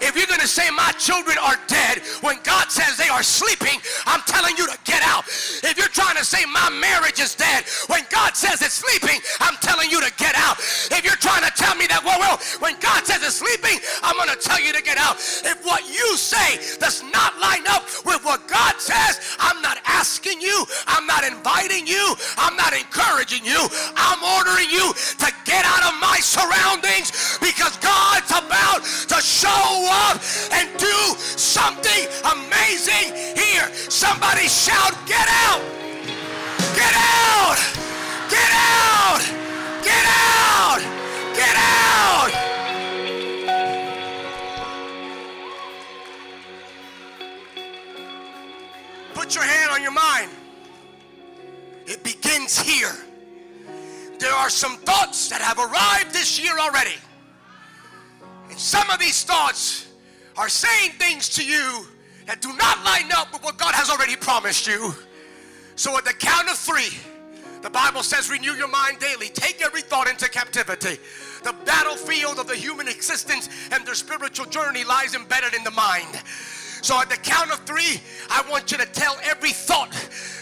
If 0.00 0.16
you're 0.16 0.26
going 0.26 0.40
to 0.40 0.48
say 0.48 0.70
my 0.70 0.92
children 0.98 1.36
are 1.38 1.56
dead 1.66 2.02
when 2.20 2.38
God 2.42 2.70
says 2.70 2.96
they 2.96 3.08
are 3.08 3.22
sleeping, 3.22 3.80
I'm 4.06 4.20
telling 4.22 4.56
you 4.56 4.66
to 4.66 4.78
get 4.84 5.02
out. 5.02 5.26
If 5.28 5.76
you're 5.76 5.92
trying 5.92 6.16
to 6.16 6.24
say 6.24 6.44
my 6.46 6.70
marriage 6.70 7.20
is 7.20 7.34
dead 7.34 7.64
when 7.88 8.04
God 8.10 8.36
says 8.36 8.62
it's 8.62 8.78
sleeping, 8.78 9.20
I'm 9.40 9.56
telling 9.60 9.90
you 9.90 10.00
to 10.00 10.12
get 10.16 10.34
out. 10.36 10.58
If 10.90 11.04
you're 11.04 11.20
trying 11.20 11.44
to 11.44 11.52
tell 11.56 11.74
me 11.74 11.86
that, 11.88 12.02
well, 12.04 12.18
well, 12.18 12.38
when 12.60 12.78
God 12.80 13.04
says 13.06 13.22
it's 13.22 13.40
sleeping, 13.40 13.78
I'm 14.02 14.16
going 14.16 14.30
to 14.30 14.40
tell 14.40 14.60
you 14.60 14.72
to 14.72 14.82
get 14.82 14.98
out. 14.98 15.16
If 15.18 15.64
what 15.64 15.86
you 15.88 16.16
say 16.16 16.78
does 16.78 17.02
not 17.12 17.38
line 17.38 17.66
up 17.68 17.84
with 18.04 18.24
what 18.24 18.46
God 18.48 18.80
says, 18.80 19.20
I'm 19.38 19.60
not 19.62 19.78
asking 19.86 20.40
you, 20.40 20.64
I'm 20.86 21.06
not 21.06 21.24
inviting 21.24 21.86
you, 21.86 22.14
I'm 22.36 22.56
not 22.56 22.72
encouraging 22.72 23.44
you. 23.44 23.68
I'm 23.96 24.22
ordering 24.22 24.70
you 24.70 24.92
to 24.94 25.28
get 25.44 25.64
out 25.64 25.84
of 25.92 26.00
my 26.00 26.18
surroundings 26.20 27.38
because 27.40 27.76
God's 27.78 28.30
about 28.30 28.84
to 28.84 29.18
show 29.22 29.87
up 29.88 30.20
and 30.52 30.68
do 30.78 31.16
something 31.18 32.06
amazing 32.32 33.14
here. 33.36 33.68
Somebody 33.88 34.48
shout, 34.48 34.94
Get 35.06 35.28
out! 35.28 35.62
Get 36.74 36.94
out! 36.94 37.58
Get 38.30 38.50
out! 38.52 39.22
Get 39.82 40.04
out! 40.06 40.80
Get 41.34 41.56
out! 41.56 42.30
Put 49.14 49.34
your 49.34 49.44
hand 49.44 49.70
on 49.72 49.82
your 49.82 49.92
mind. 49.92 50.30
It 51.86 52.04
begins 52.04 52.58
here. 52.58 52.94
There 54.18 54.32
are 54.32 54.50
some 54.50 54.76
thoughts 54.78 55.28
that 55.30 55.40
have 55.40 55.58
arrived 55.58 56.12
this 56.12 56.38
year 56.42 56.58
already. 56.58 56.96
Some 58.68 58.90
of 58.90 58.98
these 58.98 59.24
thoughts 59.24 59.88
are 60.36 60.50
saying 60.50 60.90
things 60.98 61.30
to 61.30 61.42
you 61.42 61.86
that 62.26 62.42
do 62.42 62.54
not 62.54 62.84
line 62.84 63.10
up 63.16 63.32
with 63.32 63.42
what 63.42 63.56
God 63.56 63.74
has 63.74 63.88
already 63.88 64.14
promised 64.14 64.66
you. 64.66 64.94
So 65.74 65.96
at 65.96 66.04
the 66.04 66.12
count 66.12 66.50
of 66.50 66.58
three, 66.58 66.98
the 67.62 67.70
Bible 67.70 68.02
says, 68.02 68.28
renew 68.30 68.52
your 68.52 68.68
mind 68.68 68.98
daily. 68.98 69.30
Take 69.30 69.62
every 69.62 69.80
thought 69.80 70.06
into 70.06 70.28
captivity. 70.28 70.98
The 71.44 71.54
battlefield 71.64 72.38
of 72.38 72.46
the 72.46 72.56
human 72.56 72.88
existence 72.88 73.48
and 73.72 73.86
their 73.86 73.94
spiritual 73.94 74.44
journey 74.44 74.84
lies 74.84 75.14
embedded 75.14 75.54
in 75.54 75.64
the 75.64 75.70
mind. 75.70 76.20
So 76.82 77.00
at 77.00 77.08
the 77.08 77.16
count 77.16 77.50
of 77.50 77.60
three, 77.60 78.02
I 78.28 78.44
want 78.50 78.70
you 78.70 78.76
to 78.76 78.86
tell 78.86 79.16
every 79.24 79.52
thought 79.52 79.94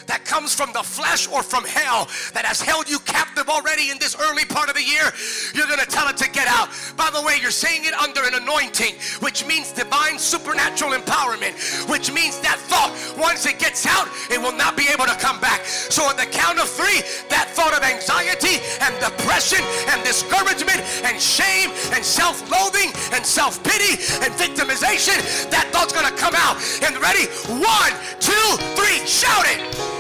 that 0.06 0.24
comes 0.24 0.54
from 0.54 0.72
the 0.72 0.82
flesh 0.82 1.28
or 1.28 1.42
from 1.42 1.64
hell 1.64 2.08
that 2.34 2.44
has 2.44 2.60
held 2.60 2.88
you 2.88 2.98
captive 3.00 3.48
already 3.48 3.90
in 3.90 3.98
this 3.98 4.16
early 4.16 4.44
part 4.44 4.68
of 4.68 4.74
the 4.74 4.82
year, 4.82 5.10
you're 5.54 5.66
going 5.66 5.80
to 5.80 5.86
tell 5.86 6.08
it 6.08 6.16
to 6.18 6.28
get 6.30 6.48
out. 6.48 6.68
By 6.96 7.10
the 7.10 7.22
way, 7.22 7.38
you're 7.40 7.50
saying 7.50 7.84
it 7.84 7.94
under 7.94 8.22
an 8.24 8.34
anointing, 8.34 8.94
which 9.20 9.46
means 9.46 9.72
divine 9.72 10.18
supernatural 10.18 10.92
empowerment, 10.92 11.54
which 11.88 12.12
means 12.12 12.40
that 12.40 12.58
thought, 12.70 12.94
once 13.18 13.46
it 13.46 13.58
gets 13.58 13.86
out, 13.86 14.08
it 14.30 14.40
will 14.40 14.56
not 14.56 14.76
be 14.76 14.88
able 14.88 15.06
to 15.06 15.16
come 15.16 15.40
back. 15.40 15.64
So 15.64 16.04
on 16.04 16.16
the 16.16 16.26
count 16.26 16.58
of 16.58 16.68
three, 16.68 17.02
that 17.28 17.50
thought 17.52 17.74
of 17.76 17.82
anxiety 17.82 18.62
and 18.82 18.92
depression 19.02 19.62
and 19.92 20.02
discouragement 20.04 20.80
and 21.04 21.20
shame 21.20 21.70
and 21.92 22.04
self-loathing 22.04 22.92
and 23.12 23.24
self-pity 23.24 23.98
and 24.22 24.32
victimization, 24.34 25.18
that 25.50 25.68
thought's 25.72 25.92
going 25.92 26.08
to 26.08 26.16
come 26.16 26.34
out. 26.34 26.56
And 26.82 26.96
ready? 27.00 27.26
One, 27.48 27.92
two, 28.20 28.46
three, 28.76 29.06
shout 29.06 29.46
it. 29.46 29.95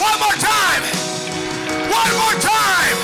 One 0.00 0.18
more 0.20 0.38
time. 0.40 0.82
One 1.92 2.12
more 2.16 2.36
time. 2.40 2.96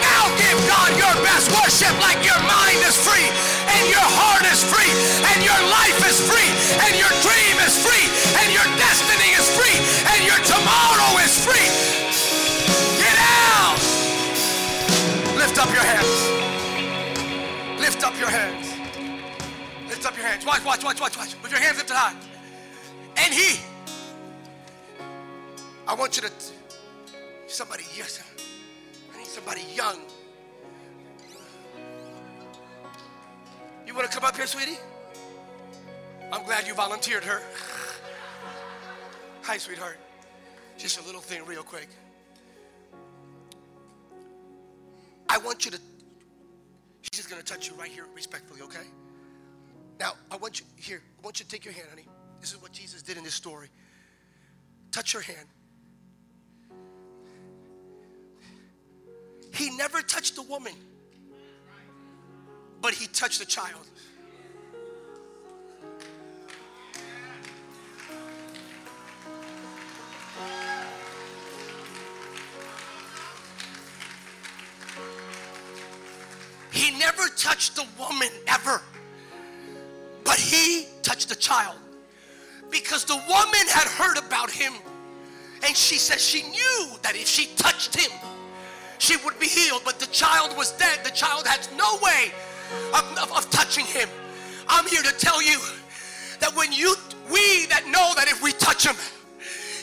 Now 0.00 0.28
give 0.36 0.58
God 0.68 0.90
your 0.96 1.14
best 1.24 1.50
worship 1.52 1.94
like 2.00 2.20
your 2.24 2.40
mind 2.44 2.80
is 2.84 2.96
free 2.96 3.28
and 3.68 3.84
your 3.90 4.08
heart 4.20 4.44
is 4.48 4.60
free 4.62 4.92
and 5.32 5.38
your 5.44 5.60
life 5.68 6.00
is 6.08 6.20
free 6.20 6.50
and 6.84 6.92
your 6.96 7.12
dream 7.24 7.56
is 7.64 7.74
free 7.80 8.06
and 8.40 8.48
your 8.52 8.68
destiny 8.80 9.30
is 9.36 9.46
free 9.56 9.78
and 10.14 10.20
your 10.24 10.40
tomorrow 10.44 11.10
is 11.24 11.34
free. 11.44 11.68
Get 13.00 13.16
out. 13.16 13.80
Lift 15.36 15.58
up 15.58 15.70
your 15.72 15.84
hands. 15.84 16.14
Lift 17.80 18.04
up 18.04 18.14
your 18.18 18.30
hands. 18.30 18.66
Lift 19.88 20.06
up 20.06 20.16
your 20.16 20.26
hands. 20.26 20.44
Watch, 20.46 20.64
watch, 20.64 20.84
watch, 20.84 21.00
watch, 21.00 21.16
watch. 21.16 21.34
With 21.42 21.52
your 21.52 21.60
hands 21.60 21.78
lifted 21.78 21.96
high. 21.96 22.16
And 23.16 23.32
he 23.32 23.60
I 25.86 25.94
want 25.94 26.16
you 26.16 26.22
to, 26.22 26.32
somebody, 27.46 27.84
yes, 27.96 28.22
I 29.12 29.18
need 29.18 29.26
somebody 29.26 29.60
young. 29.74 30.00
You 33.86 33.94
want 33.94 34.10
to 34.10 34.16
come 34.16 34.26
up 34.26 34.34
here, 34.34 34.46
sweetie? 34.46 34.78
I'm 36.32 36.42
glad 36.44 36.66
you 36.66 36.74
volunteered 36.74 37.22
her. 37.24 37.42
Hi, 39.42 39.58
sweetheart. 39.58 39.98
Just 40.78 41.00
a 41.00 41.04
little 41.04 41.20
thing, 41.20 41.44
real 41.44 41.62
quick. 41.62 41.88
I 45.28 45.36
want 45.38 45.66
you 45.66 45.70
to, 45.70 45.78
she's 47.02 47.20
just 47.20 47.30
going 47.30 47.42
to 47.42 47.46
touch 47.46 47.68
you 47.68 47.74
right 47.76 47.90
here, 47.90 48.06
respectfully, 48.14 48.62
okay? 48.62 48.86
Now, 50.00 50.14
I 50.30 50.36
want 50.36 50.60
you, 50.60 50.66
here, 50.76 51.02
I 51.18 51.22
want 51.22 51.40
you 51.40 51.44
to 51.44 51.50
take 51.50 51.64
your 51.64 51.74
hand, 51.74 51.88
honey. 51.90 52.06
This 52.40 52.52
is 52.52 52.62
what 52.62 52.72
Jesus 52.72 53.02
did 53.02 53.18
in 53.18 53.24
this 53.24 53.34
story. 53.34 53.68
Touch 54.90 55.12
your 55.12 55.22
hand. 55.22 55.46
Never 59.76 60.02
touched 60.02 60.36
the 60.36 60.42
woman, 60.42 60.72
but 62.80 62.94
he 62.94 63.06
touched 63.08 63.38
the 63.38 63.46
child. 63.46 63.86
He 76.70 76.98
never 76.98 77.28
touched 77.36 77.76
the 77.76 77.86
woman 77.98 78.28
ever, 78.46 78.82
but 80.24 80.38
he 80.38 80.88
touched 81.02 81.28
the 81.28 81.36
child 81.36 81.78
because 82.70 83.04
the 83.04 83.14
woman 83.14 83.66
had 83.68 83.86
heard 83.86 84.18
about 84.18 84.50
him 84.50 84.72
and 85.66 85.76
she 85.76 85.96
said 85.96 86.20
she 86.20 86.42
knew 86.42 86.90
that 87.02 87.14
if 87.14 87.26
she 87.26 87.46
touched 87.56 87.98
him, 87.98 88.10
she 89.04 89.16
would 89.22 89.38
be 89.38 89.46
healed. 89.46 89.82
But 89.84 90.00
the 90.00 90.06
child 90.06 90.56
was 90.56 90.72
dead. 90.72 91.04
The 91.04 91.10
child 91.10 91.46
had 91.46 91.60
no 91.76 91.98
way 92.00 92.32
of, 92.96 93.04
of, 93.20 93.36
of 93.36 93.50
touching 93.50 93.84
him. 93.84 94.08
I'm 94.66 94.86
here 94.88 95.02
to 95.02 95.12
tell 95.18 95.42
you 95.42 95.60
that 96.40 96.56
when 96.56 96.72
you, 96.72 96.96
we 97.30 97.66
that 97.68 97.84
know 97.92 98.16
that 98.16 98.28
if 98.28 98.42
we 98.42 98.52
touch 98.52 98.86
him, 98.86 98.96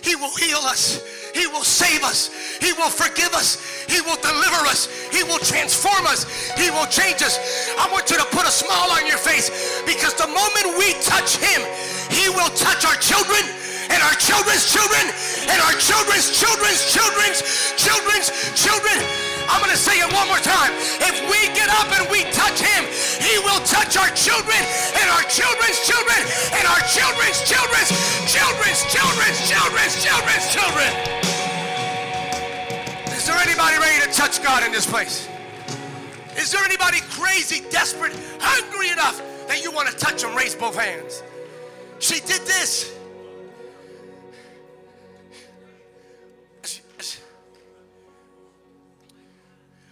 he 0.02 0.16
will 0.16 0.34
heal 0.36 0.58
us. 0.66 1.06
He 1.38 1.46
will 1.46 1.64
save 1.64 2.04
us. 2.04 2.58
He 2.58 2.74
will 2.74 2.90
forgive 2.90 3.32
us. 3.38 3.86
He 3.86 4.02
will 4.02 4.18
deliver 4.18 4.66
us. 4.66 4.90
He 5.14 5.24
will 5.24 5.38
transform 5.38 6.10
us. 6.10 6.26
He 6.58 6.72
will 6.72 6.90
change 6.90 7.22
us. 7.22 7.38
I 7.78 7.88
want 7.94 8.10
you 8.10 8.18
to 8.18 8.26
put 8.34 8.50
a 8.50 8.52
smile 8.52 8.90
on 8.90 9.06
your 9.06 9.22
face 9.22 9.54
because 9.86 10.18
the 10.18 10.28
moment 10.28 10.76
we 10.82 10.98
touch 11.06 11.38
Him, 11.38 11.62
He 12.10 12.28
will 12.34 12.50
touch 12.58 12.84
our 12.84 12.98
children 12.98 13.46
and 13.92 14.00
our 14.02 14.16
children's 14.16 14.72
children 14.72 15.04
and 15.52 15.60
our 15.68 15.76
children's 15.76 16.32
children's 16.32 16.82
children's 16.88 17.40
children's 17.76 18.28
children. 18.56 18.98
I'm 19.52 19.60
going 19.60 19.76
to 19.76 19.80
say 19.80 20.00
it 20.00 20.08
one 20.16 20.28
more 20.32 20.40
time. 20.40 20.72
If 21.04 21.20
we 21.28 21.52
get 21.52 21.68
up 21.68 21.92
and 21.92 22.08
we 22.08 22.24
touch 22.32 22.64
him, 22.64 22.88
he 23.20 23.36
will 23.44 23.60
touch 23.68 24.00
our 24.00 24.08
children 24.16 24.56
and 24.96 25.08
our 25.12 25.28
children's 25.28 25.84
children 25.84 26.24
and 26.56 26.64
our 26.72 26.82
children's 26.88 27.44
children's 27.44 27.92
children's 28.32 28.82
children's 28.88 29.40
children's 29.52 29.96
children's 30.00 30.48
children. 30.56 30.92
Is 33.12 33.28
there 33.28 33.38
anybody 33.44 33.78
ready 33.78 34.00
to 34.08 34.10
touch 34.16 34.42
God 34.42 34.64
in 34.64 34.72
this 34.72 34.88
place? 34.88 35.28
Is 36.38 36.52
there 36.52 36.64
anybody 36.64 37.02
crazy, 37.12 37.62
desperate, 37.70 38.14
hungry 38.40 38.90
enough 38.90 39.22
that 39.48 39.62
you 39.62 39.70
want 39.72 39.90
to 39.90 39.96
touch 39.98 40.24
him? 40.24 40.34
Raise 40.34 40.56
both 40.56 40.76
hands. 40.76 41.24
She 42.00 42.22
did 42.22 42.42
this. 42.48 42.98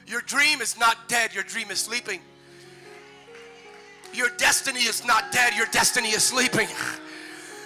Your 0.09 0.21
dream 0.21 0.59
is 0.59 0.77
not 0.79 1.07
dead, 1.07 1.35
your 1.35 1.43
dream 1.43 1.69
is 1.69 1.79
sleeping. 1.79 2.19
Your 4.11 4.29
destiny 4.37 4.79
is 4.79 5.05
not 5.05 5.31
dead, 5.31 5.53
your 5.55 5.67
destiny 5.67 6.09
is 6.09 6.23
sleeping. 6.23 6.67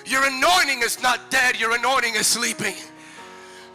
Your 0.06 0.26
anointing 0.26 0.82
is 0.84 1.02
not 1.02 1.32
dead, 1.32 1.58
your 1.58 1.74
anointing 1.74 2.16
is 2.16 2.28
sleeping. 2.28 2.76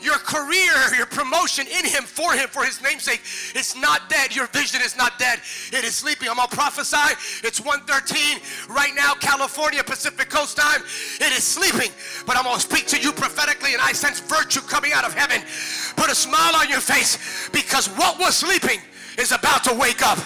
Your 0.01 0.19
career, 0.19 0.73
your 0.97 1.07
promotion 1.07 1.67
in 1.67 1.85
Him, 1.85 2.05
for 2.05 2.33
Him, 2.33 2.49
for 2.49 2.65
His 2.65 2.83
namesake, 2.83 3.21
it's 3.55 3.77
not 3.77 4.09
dead. 4.09 4.35
Your 4.35 4.47
vision 4.49 4.81
is 4.83 4.97
not 4.97 5.19
dead. 5.19 5.41
It 5.73 5.85
is 5.85 5.95
sleeping. 5.95 6.29
I'm 6.29 6.37
gonna 6.37 6.49
prophesy. 6.49 7.15
It's 7.47 7.61
1:13 7.61 8.41
right 8.69 8.95
now, 8.95 9.15
California, 9.15 9.83
Pacific 9.83 10.31
Coast 10.31 10.57
time. 10.57 10.83
It 11.21 11.33
is 11.33 11.45
sleeping. 11.45 11.93
But 12.27 12.37
I'm 12.37 12.45
gonna 12.45 12.61
speak 12.61 12.87
to 12.89 13.01
you 13.01 13.13
prophetically, 13.13 13.75
and 13.75 13.83
I 13.83 13.93
sense 13.93 14.21
virtue 14.21 14.61
coming 14.61 14.93
out 14.93 15.05
of 15.05 15.15
heaven. 15.15 15.43
Put 15.97 16.11
a 16.11 16.15
smile 16.15 16.55
on 16.57 16.69
your 16.69 16.81
face 16.81 17.49
because 17.53 17.89
what 17.89 18.19
was 18.19 18.37
sleeping 18.37 18.81
is 19.19 19.33
about 19.33 19.65
to 19.65 19.75
wake 19.75 20.07
up. 20.07 20.19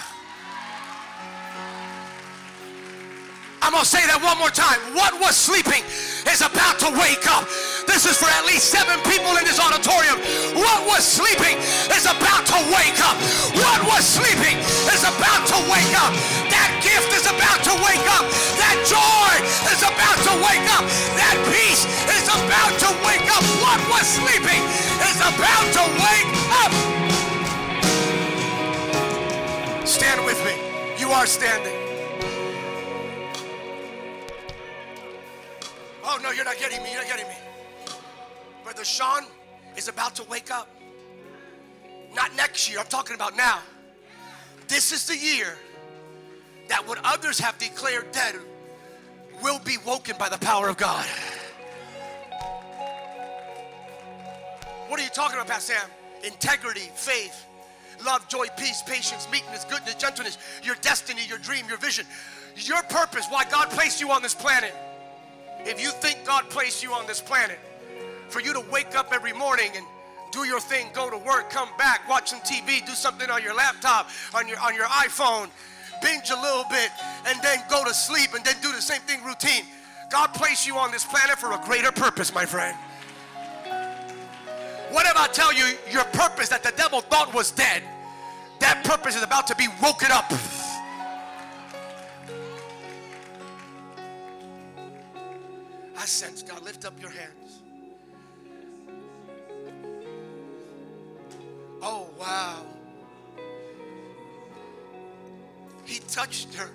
I'm 3.63 3.71
going 3.71 3.87
to 3.87 3.87
say 3.87 4.03
that 4.11 4.19
one 4.19 4.35
more 4.43 4.51
time. 4.51 4.75
What 4.91 5.15
was 5.23 5.39
sleeping 5.39 5.87
is 6.27 6.43
about 6.43 6.83
to 6.83 6.91
wake 6.99 7.23
up. 7.31 7.47
This 7.87 8.03
is 8.03 8.19
for 8.19 8.27
at 8.27 8.43
least 8.43 8.67
seven 8.67 8.99
people 9.07 9.31
in 9.39 9.47
this 9.47 9.55
auditorium. 9.55 10.19
What 10.51 10.83
was 10.83 11.07
sleeping 11.07 11.55
is 11.87 12.03
about 12.03 12.43
to 12.51 12.59
wake 12.75 12.99
up. 12.99 13.15
What 13.55 13.79
was 13.87 14.03
sleeping 14.03 14.59
is 14.91 15.07
about 15.07 15.47
to 15.47 15.57
wake 15.71 15.95
up. 15.95 16.11
That 16.51 16.75
gift 16.83 17.15
is 17.15 17.23
about 17.23 17.63
to 17.63 17.73
wake 17.87 18.03
up. 18.11 18.27
That 18.59 18.75
joy 18.83 19.31
is 19.71 19.79
about 19.79 20.19
to 20.27 20.33
wake 20.43 20.67
up. 20.75 20.83
That 21.15 21.39
peace 21.47 21.87
is 22.19 22.27
about 22.27 22.75
to 22.83 22.89
wake 23.07 23.27
up. 23.31 23.47
What 23.63 23.79
was 23.87 24.03
sleeping 24.03 24.59
is 25.07 25.23
about 25.23 25.65
to 25.79 25.83
wake 26.03 26.31
up. 26.59 26.71
Stand 29.87 30.19
with 30.27 30.43
me. 30.43 30.59
You 30.99 31.15
are 31.15 31.25
standing. 31.25 31.92
Oh, 36.13 36.19
no, 36.21 36.29
you're 36.29 36.45
not 36.45 36.59
getting 36.59 36.83
me. 36.83 36.91
You're 36.91 37.01
not 37.01 37.09
getting 37.09 37.27
me. 37.27 37.35
Brother 38.63 38.85
Sean 38.85 39.23
is 39.75 39.87
about 39.87 40.13
to 40.15 40.23
wake 40.25 40.51
up. 40.51 40.69
Not 42.13 42.35
next 42.35 42.69
year. 42.69 42.79
I'm 42.79 42.85
talking 42.85 43.15
about 43.15 43.35
now. 43.35 43.61
This 44.67 44.91
is 44.91 45.07
the 45.07 45.17
year 45.17 45.57
that 46.69 46.87
what 46.87 46.99
others 47.03 47.39
have 47.39 47.57
declared 47.57 48.11
dead 48.11 48.35
will 49.41 49.57
be 49.59 49.77
woken 49.87 50.15
by 50.19 50.29
the 50.29 50.37
power 50.37 50.69
of 50.69 50.77
God. 50.77 51.03
What 54.87 54.99
are 54.99 55.03
you 55.03 55.09
talking 55.09 55.35
about, 55.35 55.47
Pastor 55.47 55.73
Sam? 55.73 55.89
Integrity, 56.23 56.91
faith, 56.93 57.47
love, 58.05 58.27
joy, 58.27 58.45
peace, 58.55 58.83
patience, 58.83 59.27
meekness, 59.31 59.65
goodness, 59.65 59.95
gentleness, 59.95 60.37
your 60.61 60.75
destiny, 60.81 61.21
your 61.27 61.39
dream, 61.39 61.65
your 61.67 61.79
vision, 61.79 62.05
your 62.55 62.83
purpose, 62.83 63.25
why 63.29 63.45
God 63.45 63.71
placed 63.71 63.99
you 63.99 64.11
on 64.11 64.21
this 64.21 64.35
planet. 64.35 64.75
If 65.65 65.81
you 65.81 65.89
think 65.89 66.25
God 66.25 66.49
placed 66.49 66.83
you 66.83 66.93
on 66.93 67.07
this 67.07 67.21
planet 67.21 67.59
for 68.29 68.41
you 68.41 68.53
to 68.53 68.59
wake 68.71 68.95
up 68.95 69.13
every 69.13 69.33
morning 69.33 69.71
and 69.75 69.85
do 70.31 70.45
your 70.45 70.59
thing, 70.59 70.87
go 70.93 71.09
to 71.09 71.17
work, 71.17 71.49
come 71.49 71.69
back, 71.77 72.07
watch 72.09 72.31
some 72.31 72.39
TV, 72.41 72.85
do 72.85 72.93
something 72.93 73.29
on 73.29 73.41
your 73.41 73.55
laptop, 73.55 74.09
on 74.33 74.47
your 74.47 74.59
on 74.59 74.75
your 74.75 74.85
iPhone, 74.85 75.49
binge 76.01 76.29
a 76.31 76.41
little 76.41 76.65
bit, 76.69 76.89
and 77.27 77.39
then 77.41 77.59
go 77.69 77.83
to 77.85 77.93
sleep 77.93 78.33
and 78.33 78.43
then 78.43 78.55
do 78.61 78.71
the 78.71 78.81
same 78.81 79.01
thing 79.01 79.23
routine. 79.23 79.63
God 80.09 80.33
placed 80.33 80.67
you 80.67 80.75
on 80.77 80.91
this 80.91 81.05
planet 81.05 81.37
for 81.37 81.53
a 81.53 81.61
greater 81.65 81.91
purpose, 81.91 82.33
my 82.33 82.45
friend. 82.45 82.77
What 84.91 85.07
if 85.07 85.15
I 85.15 85.27
tell 85.31 85.53
you 85.53 85.75
your 85.89 86.03
purpose 86.05 86.49
that 86.49 86.61
the 86.61 86.73
devil 86.75 87.01
thought 87.01 87.33
was 87.33 87.51
dead? 87.51 87.81
That 88.59 88.83
purpose 88.83 89.15
is 89.15 89.23
about 89.23 89.47
to 89.47 89.55
be 89.55 89.67
woken 89.81 90.11
up. 90.11 90.31
I 96.03 96.05
sense 96.05 96.43
God. 96.43 96.61
Lift 96.65 96.83
up 96.83 96.99
your 96.99 97.11
hands. 97.11 97.61
Oh, 101.81 102.09
wow. 102.19 102.65
He 105.85 105.99
touched 106.09 106.53
her. 106.55 106.69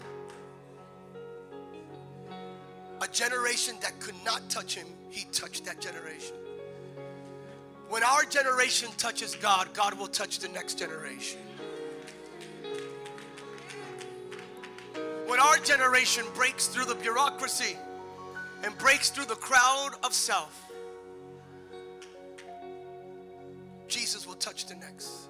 A 3.03 3.09
generation 3.09 3.75
that 3.83 4.01
could 4.01 4.15
not 4.25 4.49
touch 4.49 4.75
him, 4.75 4.87
he 5.11 5.27
touched 5.31 5.67
that 5.67 5.79
generation. 5.79 6.35
When 7.91 8.03
our 8.03 8.23
generation 8.23 8.89
touches 8.97 9.35
God, 9.35 9.69
God 9.75 9.99
will 9.99 10.09
touch 10.09 10.39
the 10.39 10.49
next 10.49 10.79
generation. 10.79 11.41
When 15.27 15.39
our 15.39 15.59
generation 15.59 16.25
breaks 16.35 16.69
through 16.69 16.87
the 16.87 16.95
bureaucracy, 16.95 17.77
and 18.63 18.77
breaks 18.79 19.11
through 19.11 19.27
the 19.27 19.37
crowd 19.37 19.91
of 20.03 20.13
self, 20.13 20.71
Jesus 23.87 24.27
will 24.27 24.35
touch 24.35 24.67
the 24.67 24.75
next. 24.75 25.29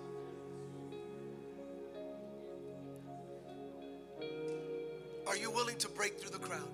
Are 5.27 5.37
you 5.37 5.51
willing 5.51 5.77
to 5.77 5.89
break 5.89 6.19
through 6.19 6.31
the 6.31 6.39
crowd? 6.39 6.69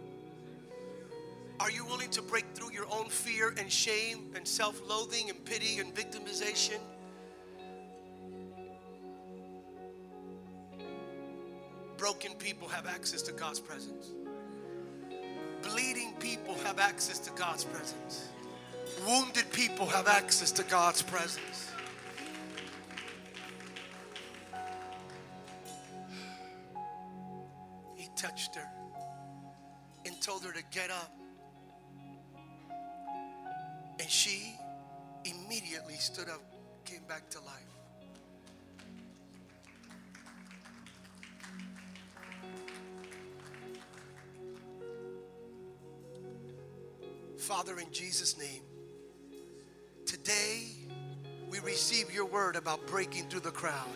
Are 1.61 1.71
you 1.71 1.85
willing 1.85 2.11
to 2.11 2.23
break 2.23 2.45
through 2.55 2.73
your 2.73 2.87
own 2.90 3.09
fear 3.09 3.55
and 3.59 3.71
shame 3.71 4.33
and 4.35 4.47
self 4.47 4.81
loathing 4.88 5.31
and 5.31 5.45
pity 5.45 5.79
and 5.79 5.95
victimization? 5.95 6.79
Broken 11.97 12.35
people 12.35 12.69
have 12.69 12.87
access 12.87 13.23
to 13.23 13.33
God's 13.33 13.61
presence. 13.61 14.11
Bleeding 15.64 16.12
people 16.20 16.55
have 16.64 16.79
access 16.79 17.18
to 17.20 17.31
God's 17.33 17.64
presence. 17.64 18.29
Wounded 19.07 19.50
people 19.53 19.87
have 19.87 20.07
access 20.07 20.53
to 20.53 20.62
God's 20.64 21.03
presence. 21.03 21.70
He 27.96 28.09
touched 28.16 28.55
her 28.57 28.68
and 30.07 30.20
told 30.20 30.44
her 30.44 30.53
to 30.53 30.62
get 30.70 30.90
up. 30.90 31.12
And 33.99 34.11
she 34.11 34.57
immediately 35.24 35.95
stood 35.95 36.28
up, 36.28 36.43
came 36.84 37.03
back 37.09 37.30
to 37.30 37.41
life. 37.41 37.84
Father, 47.45 47.78
in 47.78 47.92
Jesus' 47.92 48.38
name, 48.38 48.62
today 50.07 50.62
we 51.51 51.59
receive 51.59 52.11
your 52.11 52.24
word 52.24 52.57
about 52.57 52.86
breaking 52.86 53.24
through 53.24 53.40
the 53.40 53.51
crowd. 53.51 53.86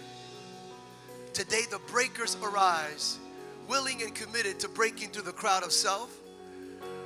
Today, 1.32 1.62
the 1.70 1.78
breakers 1.90 2.36
arise, 2.42 3.18
willing 3.66 4.02
and 4.02 4.14
committed 4.14 4.60
to 4.60 4.68
breaking 4.68 5.12
through 5.12 5.22
the 5.22 5.32
crowd 5.32 5.62
of 5.62 5.72
self, 5.72 6.14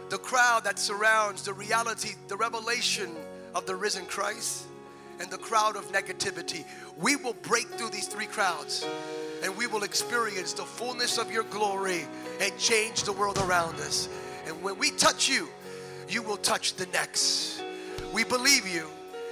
the 0.08 0.18
crowd 0.18 0.64
that 0.64 0.80
surrounds 0.80 1.44
the 1.44 1.52
reality, 1.54 2.16
the 2.26 2.36
revelation 2.36 3.14
of 3.54 3.64
the 3.66 3.76
risen 3.76 4.04
Christ, 4.06 4.64
and 5.20 5.30
the 5.30 5.38
crowd 5.38 5.76
of 5.76 5.92
negativity. 5.92 6.64
We 6.98 7.14
will 7.14 7.34
break 7.34 7.68
through 7.68 7.90
these 7.90 8.08
three 8.08 8.26
crowds 8.26 8.84
and 9.44 9.56
we 9.56 9.68
will 9.68 9.84
experience 9.84 10.54
the 10.54 10.64
fullness 10.64 11.18
of 11.18 11.30
your 11.30 11.44
glory 11.44 12.04
and 12.40 12.58
change 12.58 13.04
the 13.04 13.12
world 13.12 13.38
around 13.38 13.76
us. 13.76 14.08
And 14.48 14.60
when 14.60 14.76
we 14.76 14.90
touch 14.90 15.28
you, 15.28 15.48
you 16.12 16.22
will 16.22 16.36
touch 16.36 16.74
the 16.74 16.86
next. 16.86 17.62
We 18.12 18.24
believe 18.24 18.66
you 18.66 18.86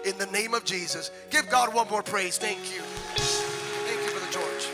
in 0.07 0.17
the 0.17 0.27
name 0.27 0.55
of 0.55 0.65
Jesus. 0.65 1.11
Give 1.29 1.49
God 1.51 1.75
one 1.75 1.89
more 1.91 2.03
praise. 2.03 2.39
Thank 2.39 2.73
you. 2.73 2.81
Thank 2.81 4.01
you, 4.03 4.11
Brother 4.11 4.33
George. 4.33 4.69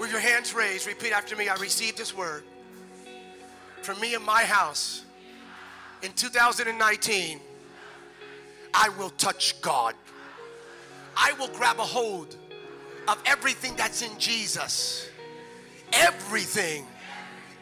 With 0.00 0.10
your 0.10 0.20
hands 0.20 0.54
raised, 0.54 0.86
repeat 0.86 1.12
after 1.12 1.36
me 1.36 1.48
I 1.48 1.56
received 1.56 1.98
this 1.98 2.16
word 2.16 2.44
from 3.82 4.00
me 4.00 4.14
and 4.14 4.24
my 4.24 4.44
house 4.44 5.04
in 6.02 6.12
2019. 6.12 7.38
I 8.74 8.88
will 8.98 9.10
touch 9.10 9.60
God. 9.60 9.94
I 11.14 11.34
will 11.38 11.48
grab 11.48 11.78
a 11.78 11.82
hold 11.82 12.36
of 13.08 13.22
everything 13.26 13.74
that's 13.76 14.02
in 14.02 14.16
Jesus. 14.18 15.08
Everything 15.92 16.86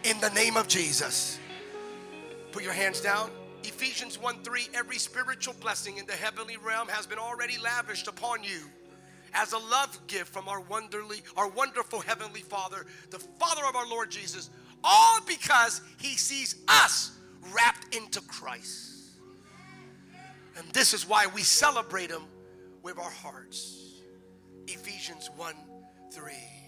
in 0.04 0.20
the 0.20 0.30
name 0.30 0.56
of 0.56 0.68
Jesus. 0.68 1.38
Put 2.52 2.62
your 2.62 2.72
hands 2.72 3.00
down. 3.00 3.30
Ephesians 3.62 4.20
1 4.20 4.42
3 4.42 4.68
Every 4.74 4.98
spiritual 4.98 5.54
blessing 5.60 5.98
in 5.98 6.06
the 6.06 6.12
heavenly 6.12 6.56
realm 6.56 6.88
has 6.88 7.06
been 7.06 7.18
already 7.18 7.58
lavished 7.58 8.08
upon 8.08 8.42
you 8.42 8.60
as 9.34 9.52
a 9.52 9.58
love 9.58 9.98
gift 10.06 10.32
from 10.32 10.48
our 10.48 10.60
wonderly, 10.60 11.22
our 11.36 11.48
wonderful 11.48 12.00
heavenly 12.00 12.40
Father, 12.40 12.86
the 13.10 13.18
Father 13.18 13.62
of 13.68 13.76
our 13.76 13.86
Lord 13.86 14.10
Jesus, 14.10 14.50
all 14.82 15.20
because 15.26 15.80
He 15.98 16.16
sees 16.16 16.56
us 16.68 17.12
wrapped 17.52 17.94
into 17.94 18.20
Christ. 18.22 18.88
And 20.56 20.66
this 20.72 20.92
is 20.92 21.08
why 21.08 21.26
we 21.34 21.42
celebrate 21.42 22.10
Him 22.10 22.22
with 22.82 22.98
our 22.98 23.10
hearts. 23.10 23.79
Ephesians 24.66 25.30
1 25.36 25.54
3. 26.12 26.59